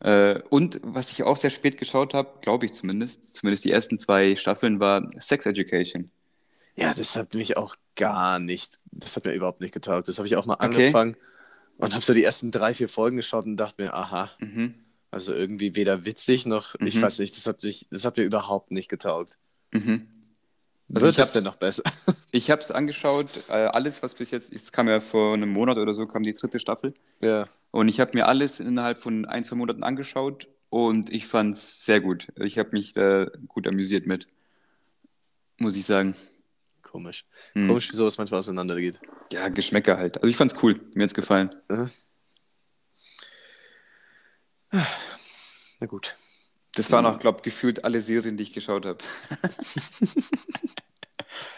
[0.00, 3.98] Äh, und was ich auch sehr spät geschaut habe, glaube ich zumindest, zumindest die ersten
[3.98, 6.10] zwei Staffeln, war Sex Education.
[6.76, 10.08] Ja, das hat mich auch gar nicht, das hat mir überhaupt nicht getaugt.
[10.08, 10.64] Das habe ich auch mal Okay.
[10.64, 11.16] angefangen
[11.76, 14.74] und habe so die ersten drei, vier Folgen geschaut und dachte mir, aha, Mhm.
[15.10, 17.02] also irgendwie weder witzig noch, ich Mhm.
[17.02, 19.36] weiß nicht, das hat, mich, das hat mir überhaupt nicht getaugt.
[19.72, 20.06] Mhm.
[20.94, 21.82] Also Wird ich denn noch besser?
[22.32, 25.78] Ich habe es angeschaut, äh, alles, was bis jetzt, es kam ja vor einem Monat
[25.78, 26.94] oder so, kam die dritte Staffel.
[27.20, 27.48] ja.
[27.72, 31.84] Und ich habe mir alles innerhalb von ein, zwei Monaten angeschaut und ich fand es
[31.84, 32.26] sehr gut.
[32.34, 34.26] Ich habe mich da gut amüsiert mit,
[35.56, 36.16] muss ich sagen.
[36.82, 37.24] Komisch.
[37.52, 37.68] Hm.
[37.68, 38.98] Komisch, wie sowas manchmal auseinandergeht.
[39.32, 40.16] Ja, Geschmäcker halt.
[40.16, 41.54] Also ich fand's cool, mir hat's gefallen.
[45.80, 46.16] Na gut.
[46.80, 48.96] Das waren auch, glaube gefühlt alle Serien, die ich geschaut habe.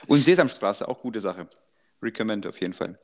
[0.09, 1.49] und Sesamstraße, auch gute Sache.
[2.03, 2.97] Recommend auf jeden Fall.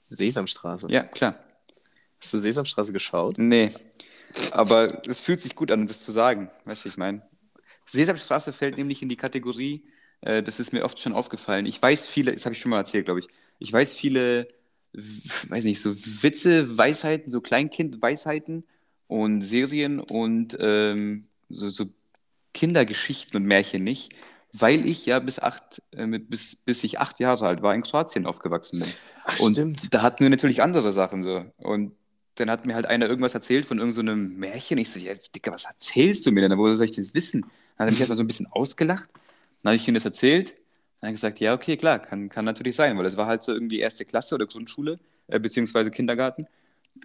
[0.00, 0.90] Sesamstraße.
[0.90, 1.38] Ja, klar.
[2.20, 3.38] Hast du Sesamstraße geschaut?
[3.38, 3.70] Nee,
[4.50, 6.50] aber es fühlt sich gut an, das zu sagen.
[6.64, 7.22] Weißt du, ich meine.
[7.86, 9.88] Sesamstraße fällt nämlich in die Kategorie,
[10.22, 11.64] äh, das ist mir oft schon aufgefallen.
[11.64, 13.28] Ich weiß viele, das habe ich schon mal erzählt, glaube ich.
[13.60, 14.48] Ich weiß viele,
[14.92, 18.64] weiß nicht, so Witze, Weisheiten, so Kleinkind-Weisheiten
[19.08, 21.86] und Serien und ähm, so, so
[22.54, 24.14] Kindergeschichten und Märchen nicht,
[24.52, 27.82] weil ich ja bis acht, äh, mit, bis, bis ich acht Jahre alt war, in
[27.82, 28.88] Kroatien aufgewachsen bin.
[29.24, 29.92] Ach, Und stimmt.
[29.92, 31.44] da hatten wir natürlich andere Sachen so.
[31.58, 31.92] Und
[32.36, 34.78] dann hat mir halt einer irgendwas erzählt von irgendeinem so einem Märchen.
[34.78, 36.56] Ich so, ja, Dicker, was erzählst du mir denn?
[36.56, 37.42] Woher soll ich das wissen?
[37.42, 39.10] Dann hat er mich erstmal so ein bisschen ausgelacht.
[39.62, 40.50] Dann habe ich ihm das erzählt.
[41.00, 43.42] Dann hat er gesagt, ja, okay, klar, kann, kann natürlich sein, weil das war halt
[43.42, 46.46] so irgendwie erste Klasse oder Grundschule, äh, beziehungsweise Kindergarten.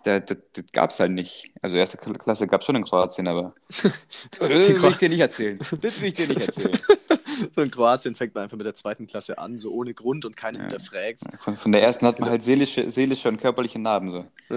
[0.03, 1.51] Da, das das gab es halt nicht.
[1.61, 5.59] Also erste Klasse gab es schon in Kroatien, aber das will ich dir nicht erzählen.
[5.81, 6.77] Das will ich dir nicht erzählen.
[7.55, 10.35] so in Kroatien fängt man einfach mit der zweiten Klasse an, so ohne Grund und
[10.35, 10.63] keiner Ja.
[10.65, 11.21] hinterfragt.
[11.39, 14.11] Von, von der Das ersten hat man halt seelische, seelische und körperliche Narben.
[14.11, 14.25] So.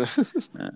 [0.59, 0.71] ja.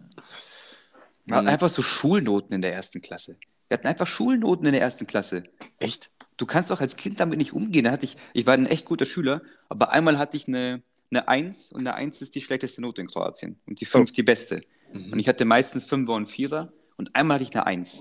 [1.27, 1.49] Man hat Mhm.
[1.49, 3.37] einfach so Schulnoten in der ersten Klasse.
[3.69, 5.45] Wir hatten einfach Schulnoten in der ersten Klasse.
[5.79, 6.11] Echt?
[6.37, 7.85] Du kannst doch als Kind damit nicht umgehen.
[7.85, 11.29] Da hatte ich, ich war ein echt guter Schüler, aber einmal hatte ich eine, eine
[11.29, 14.61] 1 und eine 1 ist die schlechteste Note in Kroatien und die 5 die beste.
[14.93, 18.01] Und ich hatte meistens 5er und 4er und einmal hatte ich eine 1.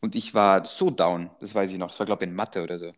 [0.00, 1.88] Und ich war so down, das weiß ich noch.
[1.88, 2.92] Das war, glaube ich, in Mathe oder so.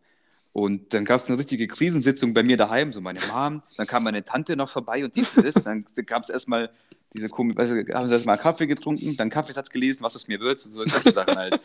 [0.51, 4.03] Und dann gab es eine richtige Krisensitzung bei mir daheim, so meine Mom, dann kam
[4.03, 5.63] meine Tante noch vorbei und dies und das.
[5.63, 6.71] Dann gab es erstmal
[7.13, 10.39] diese komische, weißt du, haben sie erstmal Kaffee getrunken, dann Kaffeesatz gelesen, was aus mir
[10.39, 11.61] wird, und so solche Sachen halt.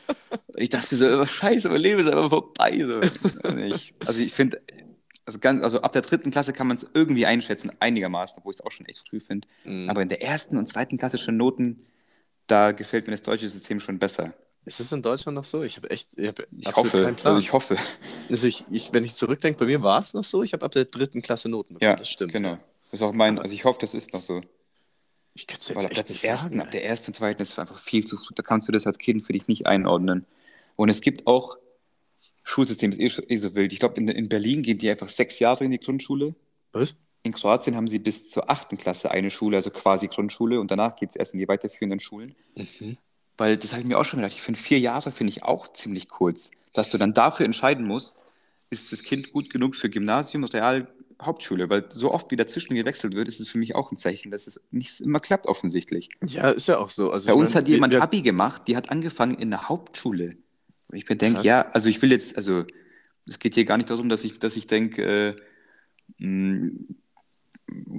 [0.56, 2.78] Ich dachte so, oh, scheiße, mein Leben ist einfach vorbei.
[2.84, 3.00] So.
[3.42, 4.60] Also ich, also ich finde,
[5.26, 8.58] also, ganz, also ab der dritten Klasse kann man es irgendwie einschätzen, einigermaßen, obwohl ich
[8.58, 9.46] es auch schon echt früh finde.
[9.64, 9.88] Mhm.
[9.90, 11.86] Aber in der ersten und zweiten Klasse schon Noten,
[12.46, 14.32] da gefällt mir das deutsche System schon besser.
[14.64, 15.62] Ist es in Deutschland noch so?
[15.64, 17.34] Ich habe echt ich hab Ich hoffe, keinen Plan.
[17.34, 17.76] also ich hoffe.
[18.30, 20.70] Also ich, ich, wenn ich zurückdenke, bei mir war es noch so, ich habe ab
[20.72, 21.90] der dritten Klasse Noten bekommen.
[21.90, 22.32] Ja, das stimmt.
[22.32, 22.58] genau.
[22.90, 24.40] Das ist auch mein, Aber- also ich hoffe, das ist noch so.
[25.34, 26.60] Ich könnte es Weil jetzt ab echt der nicht ersten, sagen.
[26.60, 28.34] ab der ersten und zweiten ist einfach viel zu früh.
[28.36, 30.26] Da kannst du das als Kind für dich nicht einordnen.
[30.76, 31.56] Und es gibt auch,
[32.44, 33.72] Schulsystem ist eh, so- eh so wild.
[33.72, 36.34] Ich glaube, in, in Berlin gehen die einfach sechs Jahre in die Grundschule.
[36.72, 36.96] Was?
[37.22, 40.96] In Kroatien haben sie bis zur achten Klasse eine Schule, also quasi Grundschule, und danach
[40.96, 42.34] geht es erst in die weiterführenden Schulen.
[42.56, 42.96] Mhm.
[43.38, 45.72] Weil das habe ich mir auch schon gedacht, ich finde vier Jahre finde ich auch
[45.72, 46.50] ziemlich kurz.
[46.72, 48.24] Dass du dann dafür entscheiden musst,
[48.70, 50.88] ist das Kind gut genug für Gymnasium, Real,
[51.20, 51.70] Hauptschule?
[51.70, 54.46] Weil so oft wie dazwischen gewechselt wird, ist es für mich auch ein Zeichen, dass
[54.46, 56.08] es nicht immer klappt offensichtlich.
[56.26, 57.12] Ja, ist ja auch so.
[57.12, 60.36] Also Bei uns mein, hat jemand wir, Abi gemacht, die hat angefangen in der Hauptschule.
[60.92, 62.64] Und ich mir denke, ja, also ich will jetzt, also
[63.26, 65.36] es geht hier gar nicht darum, dass ich, dass ich denke,
[66.18, 66.70] äh, mh,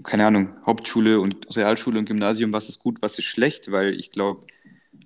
[0.04, 4.12] keine Ahnung, Hauptschule und Realschule und Gymnasium, was ist gut, was ist schlecht, weil ich
[4.12, 4.46] glaube,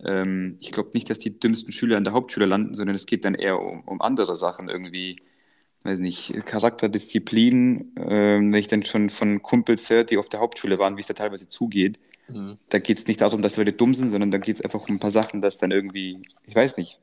[0.04, 3.24] ähm, ich glaube nicht, dass die dümmsten Schüler an der Hauptschule landen, sondern es geht
[3.26, 5.16] dann eher um, um andere Sachen irgendwie,
[5.84, 10.42] weiß nicht, Charakter, Disziplin, ähm, wenn ich dann schon von Kumpels höre, die auf der
[10.42, 12.00] Hauptschule waren, wie es da teilweise zugeht,
[12.30, 12.58] Mhm.
[12.70, 14.96] da geht es nicht darum, dass Leute dumm sind, sondern da geht es einfach um
[14.96, 17.00] ein paar Sachen, dass dann irgendwie, ich weiß nicht,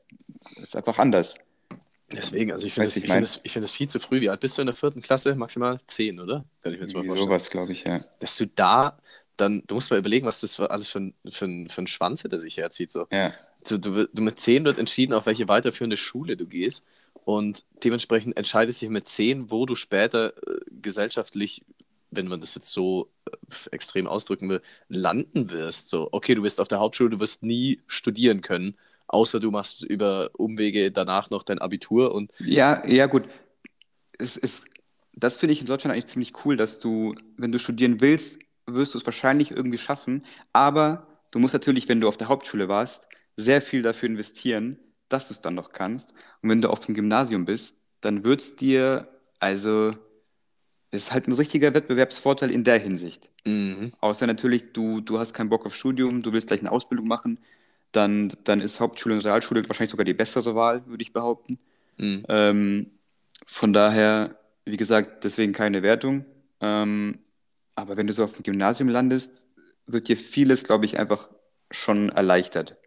[0.57, 1.35] ist einfach anders.
[2.11, 3.21] Deswegen, also ich finde das, ich ich find mein.
[3.21, 4.21] das, ich find das viel zu früh.
[4.21, 5.33] Wie alt bist du in der vierten Klasse?
[5.35, 6.45] Maximal zehn, oder?
[6.61, 7.27] Kann ich mir jetzt mal vorstellen.
[7.27, 8.01] sowas, glaube ich, ja.
[8.19, 8.99] Dass du da
[9.37, 11.87] dann, du musst mal überlegen, was das für alles für ein, für ein, für ein
[11.87, 12.91] Schwanz hinter sich herzieht.
[12.91, 13.07] So.
[13.11, 13.33] Ja,
[13.67, 16.85] Du, du, du mit zehn wird entschieden, auf welche weiterführende Schule du gehst.
[17.23, 21.65] Und dementsprechend entscheidest dich mit zehn, wo du später äh, gesellschaftlich,
[22.15, 23.31] wenn man das jetzt so äh,
[23.71, 25.89] extrem ausdrücken will, landen wirst.
[25.89, 28.75] So, okay, du bist auf der Hauptschule, du wirst nie studieren können,
[29.07, 33.23] außer du machst über Umwege danach noch dein Abitur und ja, ja gut.
[34.17, 34.65] Es ist,
[35.13, 38.93] das finde ich in Deutschland eigentlich ziemlich cool, dass du, wenn du studieren willst, wirst
[38.93, 43.07] du es wahrscheinlich irgendwie schaffen, aber du musst natürlich, wenn du auf der Hauptschule warst,
[43.37, 46.13] sehr viel dafür investieren, dass du es dann noch kannst.
[46.41, 49.07] Und wenn du auf dem Gymnasium bist, dann wird es dir,
[49.39, 49.95] also,
[50.95, 53.29] es ist halt ein richtiger Wettbewerbsvorteil in der Hinsicht.
[53.45, 53.91] Mhm.
[53.99, 57.39] Außer natürlich, du, du hast keinen Bock auf Studium, du willst gleich eine Ausbildung machen,
[57.91, 61.57] dann, dann ist Hauptschule und Realschule wahrscheinlich sogar die bessere Wahl, würde ich behaupten.
[61.97, 62.23] Mhm.
[62.27, 62.91] Ähm,
[63.45, 66.25] von daher, wie gesagt, deswegen keine Wertung.
[66.61, 67.19] Ähm,
[67.75, 69.45] aber wenn du so auf dem Gymnasium landest,
[69.87, 71.29] wird dir vieles, glaube ich, einfach
[71.71, 72.77] schon erleichtert.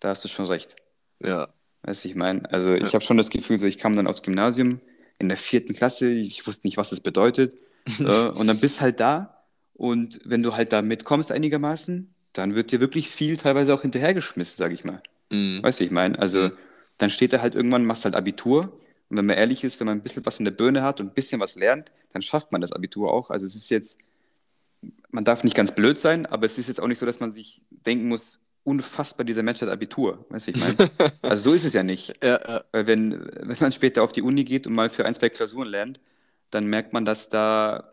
[0.00, 0.76] Da hast du schon recht.
[1.20, 1.48] Ja.
[1.82, 2.50] Weißt du, wie ich meine?
[2.52, 2.92] Also ich Ja.
[2.94, 4.80] habe schon das Gefühl, so ich kam dann aufs Gymnasium
[5.18, 7.54] in der vierten Klasse, ich wusste nicht, was das bedeutet.
[8.00, 9.44] äh, und dann bist halt da
[9.74, 14.56] und wenn du halt da mitkommst einigermaßen, dann wird dir wirklich viel teilweise auch hinterhergeschmissen,
[14.58, 15.02] sage ich mal.
[15.30, 15.62] Mhm.
[15.62, 16.18] Weißt du, wie ich meine?
[16.18, 16.52] Also Mhm.
[16.98, 19.98] dann steht da halt irgendwann, machst halt Abitur und wenn man ehrlich ist, wenn man
[19.98, 22.60] ein bisschen was in der Birne hat und ein bisschen was lernt, dann schafft man
[22.60, 23.30] das Abitur auch.
[23.30, 23.98] Also es ist jetzt,
[25.10, 27.30] man darf nicht ganz blöd sein, aber es ist jetzt auch nicht so, dass man
[27.30, 30.24] sich denken muss, unfassbar, dieser Mensch hat Abitur.
[30.30, 30.90] Weißt du, ich meine?
[31.22, 32.12] Also so ist es ja nicht.
[32.22, 32.64] Ja, ja.
[32.72, 35.68] Weil wenn, wenn man später auf die Uni geht und mal für ein, zwei Klausuren
[35.68, 36.00] lernt,
[36.50, 37.92] dann merkt man, dass da,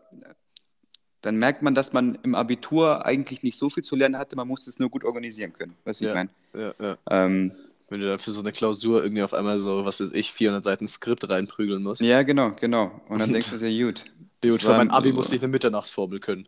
[1.22, 4.46] dann merkt man, dass man im Abitur eigentlich nicht so viel zu lernen hatte, man
[4.48, 5.74] musste es nur gut organisieren können.
[5.84, 6.24] Weißt du, wie ich Ja.
[6.54, 6.74] meine?
[6.80, 6.96] ja, ja.
[7.10, 7.52] Ähm,
[7.88, 10.64] Wenn du dann für so eine Klausur irgendwie auf einmal so, was weiß ich, 400
[10.64, 12.00] Seiten Skript reinprügeln musst.
[12.02, 13.00] ja, genau, genau.
[13.08, 14.04] Und dann denkst du dir, gut.
[14.42, 16.46] Gut, für mein Abi musste ich eine Mitternachtsformel können.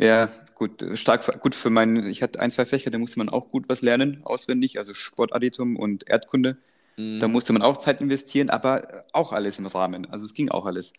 [0.00, 3.50] Ja, gut, stark, gut für meinen, ich hatte ein, zwei Fächer, da musste man auch
[3.50, 6.58] gut was lernen, auswendig, also Sportadditum und Erdkunde.
[6.98, 7.20] Mhm.
[7.20, 10.06] Da musste man auch Zeit investieren, aber auch alles im Rahmen.
[10.10, 10.92] Also es ging auch alles.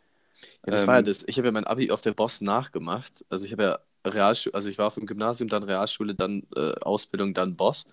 [0.66, 1.24] Ja, das war ja Ähm, das.
[1.28, 3.26] Ich habe ja mein Abi auf der Boss nachgemacht.
[3.30, 6.74] Also ich habe ja Realschule, also ich war auf dem Gymnasium, dann Realschule, dann äh,
[6.82, 7.86] Ausbildung, dann Boss.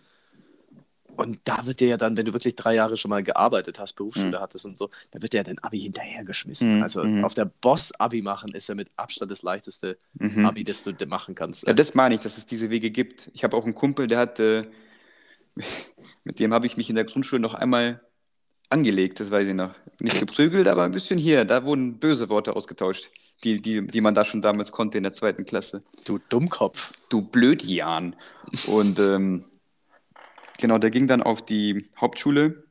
[1.17, 3.95] Und da wird dir ja dann, wenn du wirklich drei Jahre schon mal gearbeitet hast,
[3.95, 4.43] Berufsschule Mhm.
[4.43, 6.77] hattest und so, da wird dir ja dein Abi hinterhergeschmissen.
[6.77, 7.25] Mhm, Also mhm.
[7.25, 10.45] auf der Boss Abi machen ist ja mit Abstand das leichteste Mhm.
[10.45, 11.67] Abi, das du machen kannst.
[11.67, 13.31] Ja, das meine ich, dass es diese Wege gibt.
[13.35, 14.65] Ich habe auch einen Kumpel, der hat, äh,
[16.25, 18.01] mit dem habe ich mich in der Grundschule noch einmal
[18.69, 19.75] angelegt, das weiß ich noch.
[20.01, 21.45] Nicht geprügelt, aber ein bisschen hier.
[21.45, 23.11] Da wurden böse Worte ausgetauscht,
[23.45, 25.83] die, die, die man da schon damals konnte in der zweiten Klasse.
[26.05, 26.93] Du Dummkopf.
[27.09, 28.17] Du Blödjan.
[28.67, 29.45] Und ähm,
[30.59, 32.65] genau, der ging dann auf die Hauptschule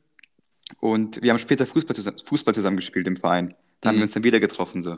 [0.80, 3.54] und wir haben später Fußball, zusammen, Fußball zusammen gespielt im Verein.
[3.80, 4.82] Da haben wir uns dann wieder getroffen.
[4.82, 4.96] So.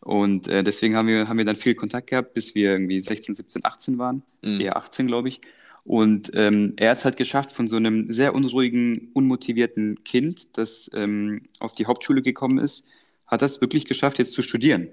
[0.00, 3.34] Und äh, deswegen haben wir, haben wir dann viel Kontakt gehabt, bis wir irgendwie 16,
[3.34, 4.22] 17, 18 waren.
[4.42, 4.60] Mhm.
[4.60, 5.40] Eher 18, glaube ich.
[5.84, 10.90] Und ähm, er hat es halt geschafft, von so einem sehr unruhigen, unmotivierten Kind, das
[10.94, 12.86] ähm, auf die Hauptschule gekommen ist,
[13.26, 14.88] hat das wirklich geschafft, jetzt zu studieren.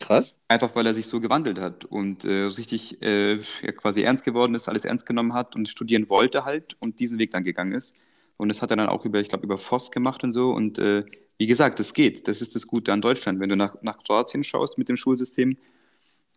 [0.00, 0.34] Krass.
[0.48, 4.54] Einfach weil er sich so gewandelt hat und äh, richtig äh, ja, quasi ernst geworden
[4.54, 7.96] ist, alles ernst genommen hat und studieren wollte halt und diesen Weg dann gegangen ist.
[8.36, 10.50] Und das hat er dann auch über, ich glaube, über Voss gemacht und so.
[10.50, 11.04] Und äh,
[11.38, 12.28] wie gesagt, das geht.
[12.28, 13.40] Das ist das Gute an Deutschland.
[13.40, 15.56] Wenn du nach, nach Kroatien schaust mit dem Schulsystem,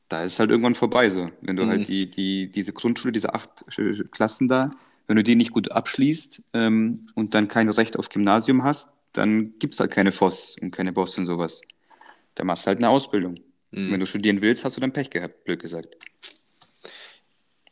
[0.09, 1.29] da ist es halt irgendwann vorbei so.
[1.41, 1.69] Wenn du Mhm.
[1.69, 4.71] halt die, die, diese Grundschule, diese acht äh, Klassen da,
[5.07, 9.57] wenn du die nicht gut abschließt ähm, und dann kein Recht auf Gymnasium hast, dann
[9.59, 11.61] gibt es halt keine Voss und keine Boss und sowas.
[12.35, 13.35] Da machst du halt eine Ausbildung.
[13.71, 13.91] Mhm.
[13.91, 15.95] Wenn du studieren willst, hast du dann Pech gehabt, blöd gesagt.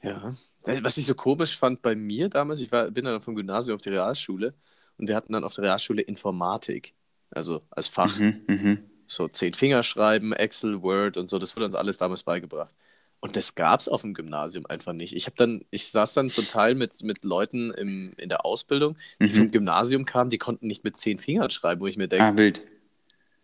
[0.04, 0.36] Ja.
[0.82, 3.82] Was ich so komisch fand bei mir damals, ich war, bin dann vom Gymnasium auf
[3.82, 4.54] die Realschule
[4.98, 6.94] und wir hatten dann auf der Realschule Informatik.
[7.32, 8.18] Also als Fach.
[8.20, 8.80] Mhm, mhm.
[9.08, 12.74] So zehn Fingerschreiben, Excel, Word und so, das wurde uns alles damals beigebracht.
[13.20, 15.16] Und das gab es auf dem Gymnasium einfach nicht.
[15.16, 18.98] Ich habe dann, ich saß dann zum Teil mit, mit Leuten im, in der Ausbildung,
[19.20, 19.30] die Mhm.
[19.32, 22.38] vom Gymnasium kamen, die konnten nicht mit zehn Fingern schreiben, wo ich mir denke, Ah,
[22.38, 22.62] wild.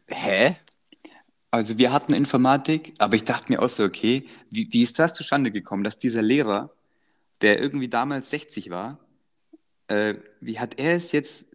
[0.09, 0.55] hä?
[1.53, 5.13] Also wir hatten Informatik, aber ich dachte mir auch so, okay, wie, wie ist das
[5.13, 6.71] zustande gekommen, dass dieser Lehrer,
[7.41, 8.97] der irgendwie damals 60 war,
[9.87, 11.45] äh, wie hat er es jetzt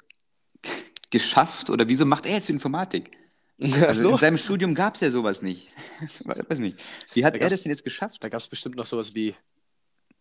[1.10, 3.10] geschafft oder wieso macht er jetzt Informatik?
[3.60, 4.10] Also so.
[4.10, 5.66] in seinem Studium gab es ja sowas nicht.
[6.24, 6.78] Weiß nicht.
[7.14, 8.22] Wie hat Da er das denn jetzt geschafft?
[8.22, 9.34] Da gab es bestimmt noch sowas wie,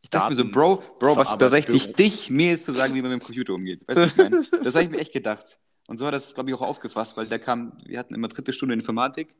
[0.01, 3.01] Ich dachte mir so, Daten- Bro, Bro, was berechtigt dich, mir jetzt zu sagen, wie
[3.03, 3.87] man mit dem Computer umgeht?
[3.87, 4.41] Weißt du, was ich meine?
[4.63, 5.59] Das habe ich mir echt gedacht.
[5.85, 8.53] Und so hat das, glaube ich, auch aufgefasst, weil der kam, wir hatten immer dritte
[8.53, 9.35] Stunde Informatik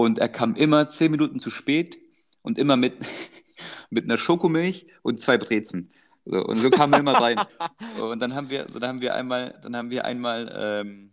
[0.00, 1.98] und er kam immer zehn Minuten zu spät
[2.40, 2.94] und immer mit,
[3.90, 5.92] mit einer Schokomilch und zwei Brezen.
[6.24, 7.40] So, und so kamen wir immer rein.
[7.98, 11.12] Und dann haben wir, dann haben wir einmal, dann haben wir einmal, ähm,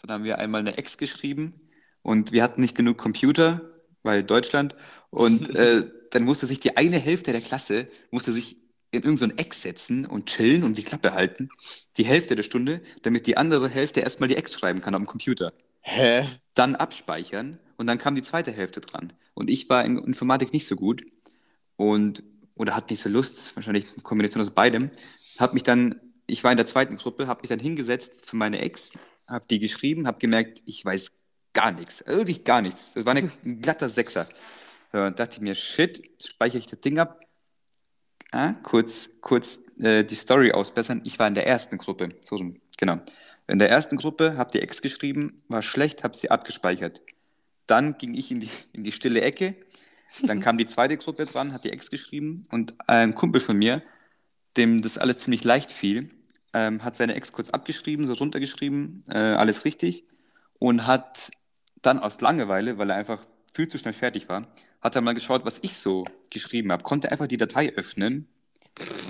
[0.00, 1.54] dann haben wir einmal eine Ex geschrieben
[2.02, 3.60] und wir hatten nicht genug Computer,
[4.02, 4.76] weil Deutschland.
[5.10, 8.56] Und äh, dann musste sich die eine Hälfte der Klasse musste sich
[8.92, 11.50] in irgendein so Eck setzen und chillen und die Klappe halten,
[11.96, 15.52] die Hälfte der Stunde, damit die andere Hälfte erstmal die Ex schreiben kann am Computer.
[15.80, 16.24] hä?
[16.54, 19.12] Dann abspeichern und dann kam die zweite Hälfte dran.
[19.34, 21.04] Und ich war in Informatik nicht so gut
[21.76, 22.22] und
[22.54, 24.90] oder hatte nicht so Lust, wahrscheinlich eine Kombination aus beidem.
[25.38, 28.60] Hab mich dann, ich war in der zweiten Gruppe, habe mich dann hingesetzt für meine
[28.60, 28.92] Ex,
[29.26, 31.12] habe die geschrieben, habe gemerkt, ich weiß
[31.52, 32.92] gar nichts, also wirklich gar nichts.
[32.94, 34.28] Das war eine, ein glatter Sechser.
[34.92, 37.20] So, und dachte ich mir, shit, speichere ich das Ding ab,
[38.32, 41.02] ah, kurz, kurz äh, die Story ausbessern.
[41.04, 42.38] Ich war in der ersten Gruppe, so
[42.78, 43.00] genau.
[43.48, 47.02] In der ersten Gruppe habe die Ex geschrieben, war schlecht, habe sie abgespeichert.
[47.66, 49.56] Dann ging ich in die, in die stille Ecke.
[50.22, 53.82] Dann kam die zweite Gruppe dran, hat die Ex geschrieben und ein Kumpel von mir,
[54.56, 56.10] dem das alles ziemlich leicht fiel,
[56.52, 60.04] ähm, hat seine Ex kurz abgeschrieben, so runtergeschrieben, äh, alles richtig
[60.58, 61.30] und hat
[61.82, 64.46] dann aus Langeweile, weil er einfach viel zu schnell fertig war,
[64.80, 68.28] hat er mal geschaut, was ich so geschrieben habe, konnte einfach die Datei öffnen,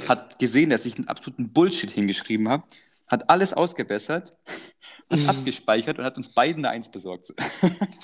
[0.09, 2.65] hat gesehen, dass ich einen absoluten Bullshit hingeschrieben habe,
[3.09, 4.37] hat alles ausgebessert,
[5.11, 7.33] hat abgespeichert und hat uns beiden eine Eins besorgt.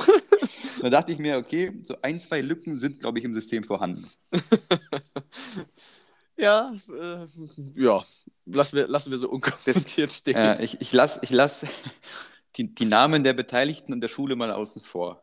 [0.83, 4.07] da dachte ich mir, okay, so ein, zwei Lücken sind, glaube ich, im System vorhanden.
[6.37, 7.27] Ja, äh,
[7.77, 8.03] ja,
[8.47, 10.35] lassen wir, lassen wir so unkommentiert stehen.
[10.35, 11.67] Äh, ich ich lasse ich lass
[12.57, 15.23] die, die Namen der Beteiligten und der Schule mal außen vor.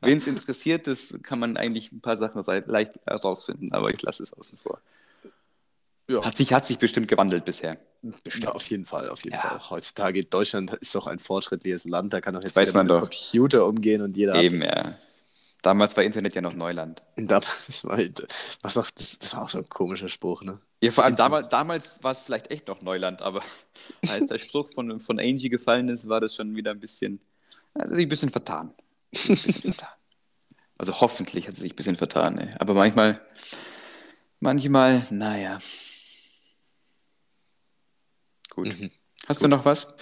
[0.00, 4.22] Wen es interessiert, das kann man eigentlich ein paar Sachen leicht herausfinden, aber ich lasse
[4.22, 4.80] es außen vor.
[6.10, 6.24] Ja.
[6.24, 7.78] Hat sich, hat sich bestimmt gewandelt bisher.
[8.40, 9.42] Ja, auf jeden Fall, auf jeden Ja.
[9.42, 9.70] Fall.
[9.70, 12.94] Heutzutage Deutschland ist doch ein fortschrittliches Land, da kann doch jetzt Weiß jeder mit dem
[12.94, 13.00] doch.
[13.10, 14.94] Computer umgehen und jeder Eben, ja.
[15.62, 17.00] Damals war Internet ja noch Neuland.
[17.00, 17.30] hat.
[17.30, 17.98] Da, das, war,
[18.62, 20.58] was auch, das, das war auch so ein komischer Spruch, ne?
[20.82, 23.42] Ja, vor allem damals, damals war es vielleicht echt noch Neuland, aber
[24.08, 27.20] als der Spruch von, von Angie gefallen ist, war das schon wieder ein bisschen,
[27.78, 28.72] hat sich ein bisschen vertan.
[29.12, 29.94] Ein bisschen vertan.
[30.78, 32.54] Also hoffentlich hat sie sich ein bisschen vertan, ey.
[32.58, 33.20] aber manchmal,
[34.40, 35.58] manchmal, naja.
[38.64, 38.80] Gut.
[38.80, 38.90] Mhm.
[39.26, 39.94] Hast du noch was?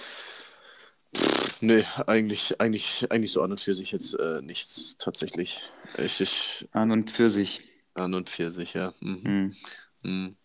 [1.61, 5.61] Nö, eigentlich, eigentlich, eigentlich so an und für sich jetzt äh, nichts tatsächlich.
[5.97, 7.61] Ich, ich, An und für sich.
[7.95, 8.93] an und für sich, ja.
[9.01, 9.23] Mhm.
[9.23, 9.55] Hm.
[10.03, 10.35] Mhm.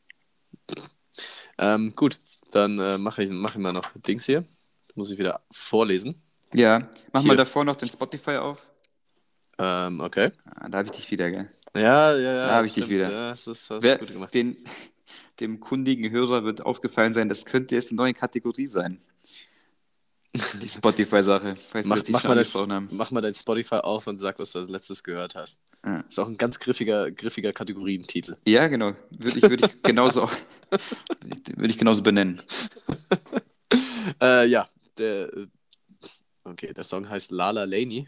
[1.58, 2.18] Ähm, gut,
[2.50, 4.44] dann äh, mache ich, mach ich mal noch Dings hier.
[4.94, 6.22] Muss ich wieder vorlesen.
[6.52, 7.28] Ja, mach Hier.
[7.28, 8.70] mal davor noch den Spotify auf.
[9.58, 10.30] Ähm, okay.
[10.44, 11.50] Ah, da habe ich dich wieder, gell?
[11.76, 12.46] Ja, ja, ja.
[12.46, 13.00] Da hab ich dich stimmt.
[13.00, 13.10] wieder.
[13.10, 14.34] Ja, das ist, das Wer, ist gut gemacht.
[14.34, 14.56] den,
[15.40, 19.00] dem kundigen Hörer wird aufgefallen sein, das könnte jetzt eine neue Kategorie sein.
[20.60, 21.54] Die Spotify-Sache,
[21.84, 25.04] Mach, mach, mal dein, mach mal dein Spotify auf und sag, was du als letztes
[25.04, 25.60] gehört hast.
[25.84, 26.00] Ja.
[26.00, 28.36] Ist auch ein ganz griffiger, griffiger Kategorientitel.
[28.46, 28.94] Ja, genau.
[29.10, 30.28] Würde ich, würde ich genauso
[31.56, 32.42] würde ich genauso benennen.
[34.20, 34.68] Äh, ja,
[34.98, 35.30] der,
[36.44, 38.06] okay, der Song heißt Lala Laney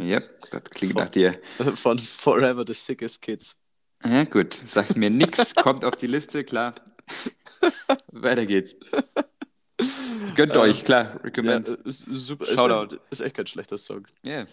[0.00, 0.20] Ja,
[0.50, 1.02] das klingt Voll.
[1.04, 1.38] nach dir.
[1.76, 3.60] von Forever the Sickest Kids.
[4.04, 4.58] Ja, gut.
[4.68, 6.74] Sagt mir nix, kommt auf die Liste, klar.
[8.10, 8.74] Weiter geht's.
[10.34, 11.04] Gönnt Ähm, euch, klar.
[11.14, 11.68] Ja, Recommend.
[11.68, 12.46] äh, ist super.
[12.48, 12.94] Ist Shoutout.
[12.96, 14.06] echt, ist echt kein schlechter Song.
[14.24, 14.46] Ja.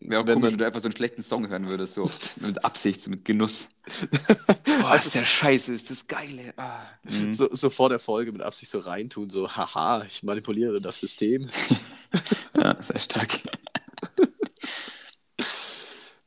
[0.00, 2.64] Wäre auch Wenn komisch, wenn du einfach so einen schlechten Song hören würdest, so mit
[2.64, 3.68] Absicht, so mit Genuss.
[4.80, 6.54] Boah, ist der Scheiße, ist das Geile.
[6.56, 6.80] Ah.
[7.02, 7.34] Mhm.
[7.34, 11.48] So, so vor der Folge mit Absicht so reintun, so, haha, ich manipuliere das System.
[12.56, 13.28] Ja, sehr stark.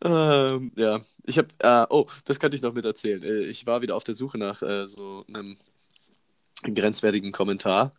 [0.04, 3.22] Ähm, ja, ich habe, äh, oh, das kann ich noch mit erzählen.
[3.24, 5.58] Äh, ich war wieder auf der Suche nach äh, so einem
[6.64, 7.94] grenzwertigen Kommentar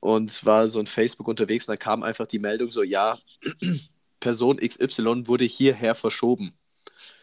[0.00, 3.18] und war so in Facebook unterwegs und da kam einfach die Meldung so, ja,
[4.20, 6.52] Person XY wurde hierher verschoben.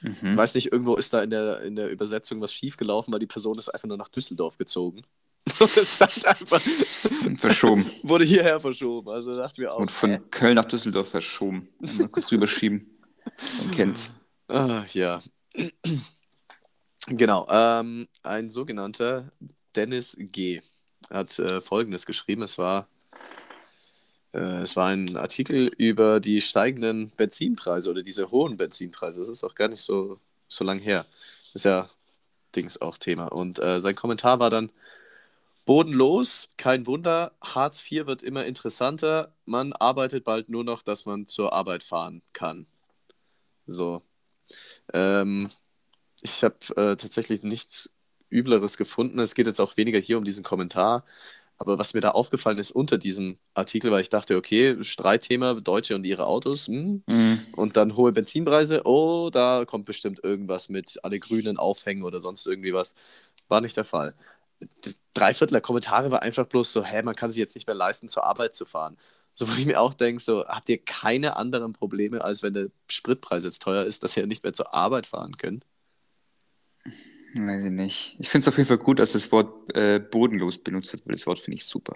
[0.01, 0.37] Mhm.
[0.37, 3.57] Weiß nicht, irgendwo ist da in der, in der Übersetzung was schiefgelaufen, weil die Person
[3.57, 5.03] ist einfach nur nach Düsseldorf gezogen.
[5.59, 6.61] Und es stand einfach,
[7.37, 7.85] Verschoben.
[8.03, 9.09] wurde hierher verschoben.
[9.09, 10.19] Also dachte mir auch, Und von hä?
[10.29, 11.69] Köln nach Düsseldorf verschoben.
[11.79, 12.96] Mal kurz rüberschieben.
[13.59, 14.11] Man kennt's.
[14.47, 15.21] Ah, ja.
[17.07, 17.47] Genau.
[17.49, 19.31] Ähm, ein sogenannter
[19.75, 20.61] Dennis G.
[21.09, 22.43] hat äh, Folgendes geschrieben.
[22.43, 22.87] Es war,
[24.33, 29.19] äh, es war ein Artikel über die steigenden Benzinpreise oder diese hohen Benzinpreise.
[29.19, 31.05] Das ist auch gar nicht so, so lang her.
[31.53, 31.89] Ist ja
[32.55, 33.27] Dings auch Thema.
[33.27, 34.71] Und äh, sein Kommentar war dann:
[35.65, 37.33] Bodenlos, kein Wunder.
[37.41, 39.33] Hartz IV wird immer interessanter.
[39.45, 42.67] Man arbeitet bald nur noch, dass man zur Arbeit fahren kann.
[43.67, 44.01] So.
[44.93, 45.49] Ähm,
[46.21, 47.93] ich habe äh, tatsächlich nichts
[48.29, 49.19] Übleres gefunden.
[49.19, 51.05] Es geht jetzt auch weniger hier um diesen Kommentar.
[51.59, 55.95] Aber was mir da aufgefallen ist unter diesem Artikel, weil ich dachte, okay, Streitthema, Deutsche
[55.95, 57.39] und ihre Autos, hm, Mhm.
[57.53, 62.45] und dann hohe Benzinpreise, oh, da kommt bestimmt irgendwas mit alle Grünen aufhängen oder sonst
[62.45, 62.93] irgendwie was.
[63.47, 64.13] War nicht der Fall.
[64.85, 67.65] D- Drei Viertel der Kommentare war einfach bloß so, hä, man kann sich jetzt nicht
[67.65, 68.95] mehr leisten, zur Arbeit zu fahren.
[69.37, 72.69] So, wo ich mir auch denke, so, habt ihr keine anderen Probleme, als wenn der
[72.89, 75.63] Spritpreis jetzt teuer ist, dass ihr nicht mehr zur Arbeit fahren könnt?
[77.35, 78.15] Weiß ich nicht.
[78.17, 81.13] Ich finde es auf jeden Fall gut, dass das Wort äh, bodenlos benutzt wird, weil
[81.13, 81.95] das Wort finde ich super.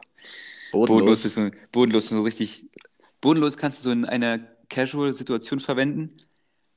[0.72, 2.70] Bodenlos ist so, bodenlos so richtig.
[3.22, 4.38] Bodenlos kannst du so in einer
[4.70, 6.16] Casual-Situation verwenden,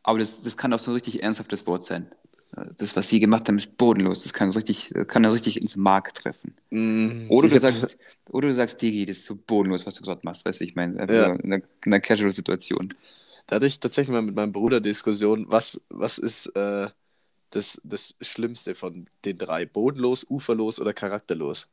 [0.03, 2.11] aber das, das kann auch so ein richtig ernsthaftes Wort sein.
[2.79, 4.23] Das, was sie gemacht haben, ist bodenlos.
[4.23, 6.55] Das kann richtig, kann ja richtig ins Mark treffen.
[6.71, 7.97] Mm, Oder du sagst,
[8.31, 10.45] oder du sagst, Digi, das ist so bodenlos, was du gerade machst.
[10.45, 11.27] Weißt du, ich meine, Ja.
[11.27, 12.95] so in einer, in einer Casual-Situation.
[13.47, 16.89] Da hatte ich tatsächlich mal mit meinem Bruder Diskussion, was, was ist äh,
[17.51, 19.67] das, das Schlimmste von den drei?
[19.67, 21.69] Bodenlos, uferlos oder charakterlos?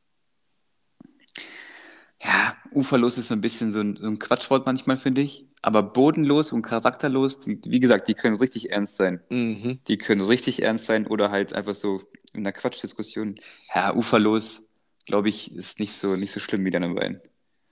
[2.22, 5.46] Ja, uferlos ist so ein bisschen so ein, so ein Quatschwort manchmal, finde ich.
[5.64, 9.20] Aber bodenlos und charakterlos, die, wie gesagt, die können richtig ernst sein.
[9.30, 9.78] Mhm.
[9.86, 12.02] Die können richtig ernst sein oder halt einfach so
[12.32, 13.36] in einer Quatschdiskussion.
[13.74, 14.62] Ja, uferlos,
[15.06, 17.20] glaube ich, ist nicht so, nicht so schlimm wie deine beiden.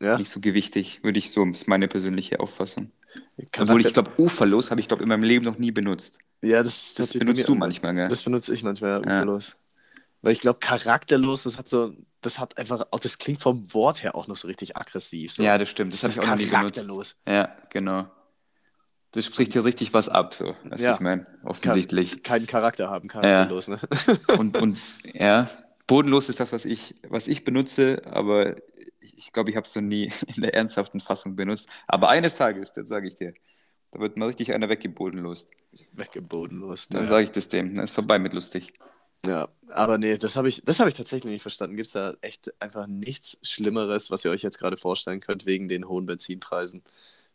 [0.03, 2.91] Ja, Nicht so gewichtig, würde ich so, ist meine persönliche Auffassung.
[3.53, 6.21] Charakter- Obwohl ich glaube, uferlos habe ich, glaube in meinem Leben noch nie benutzt.
[6.43, 8.09] ja, das, Das bei benutzt du manchmal, gell?
[8.09, 9.17] Das benutze ich manchmal, ja, Ja.
[9.17, 9.57] uferlos.
[10.23, 11.93] Weil ich glaube, charakterlos, das hat so,
[12.23, 15.33] das hat einfach, auch das klingt vom Wort her auch noch so richtig aggressiv.
[15.33, 15.43] So.
[15.43, 15.93] ja, das stimmt.
[15.93, 16.87] Das, das habe ist ich auch noch nie benutzt.
[16.87, 17.17] charakterlos.
[17.27, 18.09] Ja, genau.
[19.13, 20.55] Das spricht dir richtig was ab, so.
[20.65, 20.95] Du, Ja.
[20.95, 22.23] ich meine, offensichtlich.
[22.23, 23.81] Keinen Charakter haben, charakterlos, ne?
[24.39, 24.79] Und, und
[25.15, 25.49] ja,
[25.89, 28.55] bodenlos ist das, was ich, was ich benutze, aber
[29.01, 31.69] ich, glaube, ich habe es noch nie in der ernsthaften Fassung benutzt.
[31.89, 33.35] Aber eines Tages, das sage ich dir,
[33.91, 35.51] da wird mal richtig einer weggebodenlost.
[35.95, 36.89] Weggebodenlos.
[36.89, 37.09] Dann Ja.
[37.09, 38.75] sage ich das dem, dann ist vorbei mit lustig.
[39.27, 41.77] Ja, aber nee, das habe ich, habe ich tatsächlich nicht verstanden.
[41.77, 45.69] Gibt es da echt einfach nichts Schlimmeres, was ihr euch jetzt gerade vorstellen könnt, wegen
[45.69, 46.83] den hohen Benzinpreisen,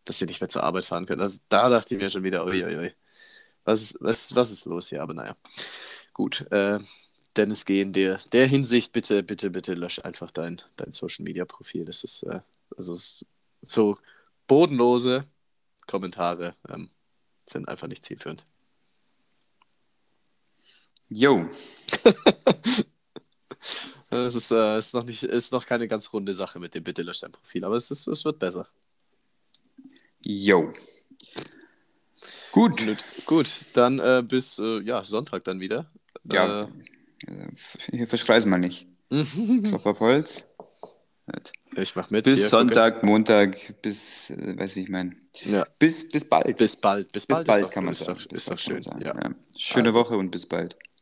[0.06, 1.22] dass ihr nicht mehr zur Arbeit fahren könnt?
[1.22, 2.94] Also, da dachte ich mir schon wieder, uiuiui.
[3.66, 5.02] Was ist, was, was ist los hier?
[5.02, 5.36] Aber naja.
[6.14, 6.80] Gut, äh,
[7.36, 7.82] Dennis G.
[7.82, 11.86] in der, der Hinsicht, bitte, bitte, bitte lösch einfach dein, dein Social Media Profil.
[11.86, 12.42] Das ist, äh,
[12.78, 12.98] also
[13.62, 13.98] so
[14.48, 15.26] bodenlose
[15.88, 16.90] Kommentare ähm,
[17.48, 18.46] sind einfach nicht zielführend.
[21.10, 21.48] Yo,
[24.10, 27.04] Es ist, äh, ist, noch nicht, ist noch keine ganz runde Sache mit dem Bitte
[27.04, 28.68] lösch dein Profil, aber es, ist, es wird besser.
[30.22, 30.74] yo.
[32.52, 32.82] Gut.
[33.26, 35.92] Gut, dann äh, bis äh, ja, Sonntag dann wieder.
[36.24, 36.68] Ja, äh,
[37.92, 38.88] hier verschreisen wir nicht.
[39.12, 39.24] Äh,
[39.68, 40.46] Klopf auf Holz.
[41.76, 42.24] Ich mach mit.
[42.26, 45.18] Bis hier, Sonntag, Montag, bis, äh, weiß wie ich meine.
[45.44, 46.56] Ja, Bis, bis bald.
[46.58, 47.12] bis bald.
[47.12, 48.20] Bis bis bald, bald ist doch, kann man ist sagen.
[48.20, 48.84] Doch, ist doch bald kann schön.
[49.02, 49.14] Ja.
[49.22, 49.36] Ja.
[49.58, 50.00] Schöne Also.
[50.00, 50.78] Woche und bis bald.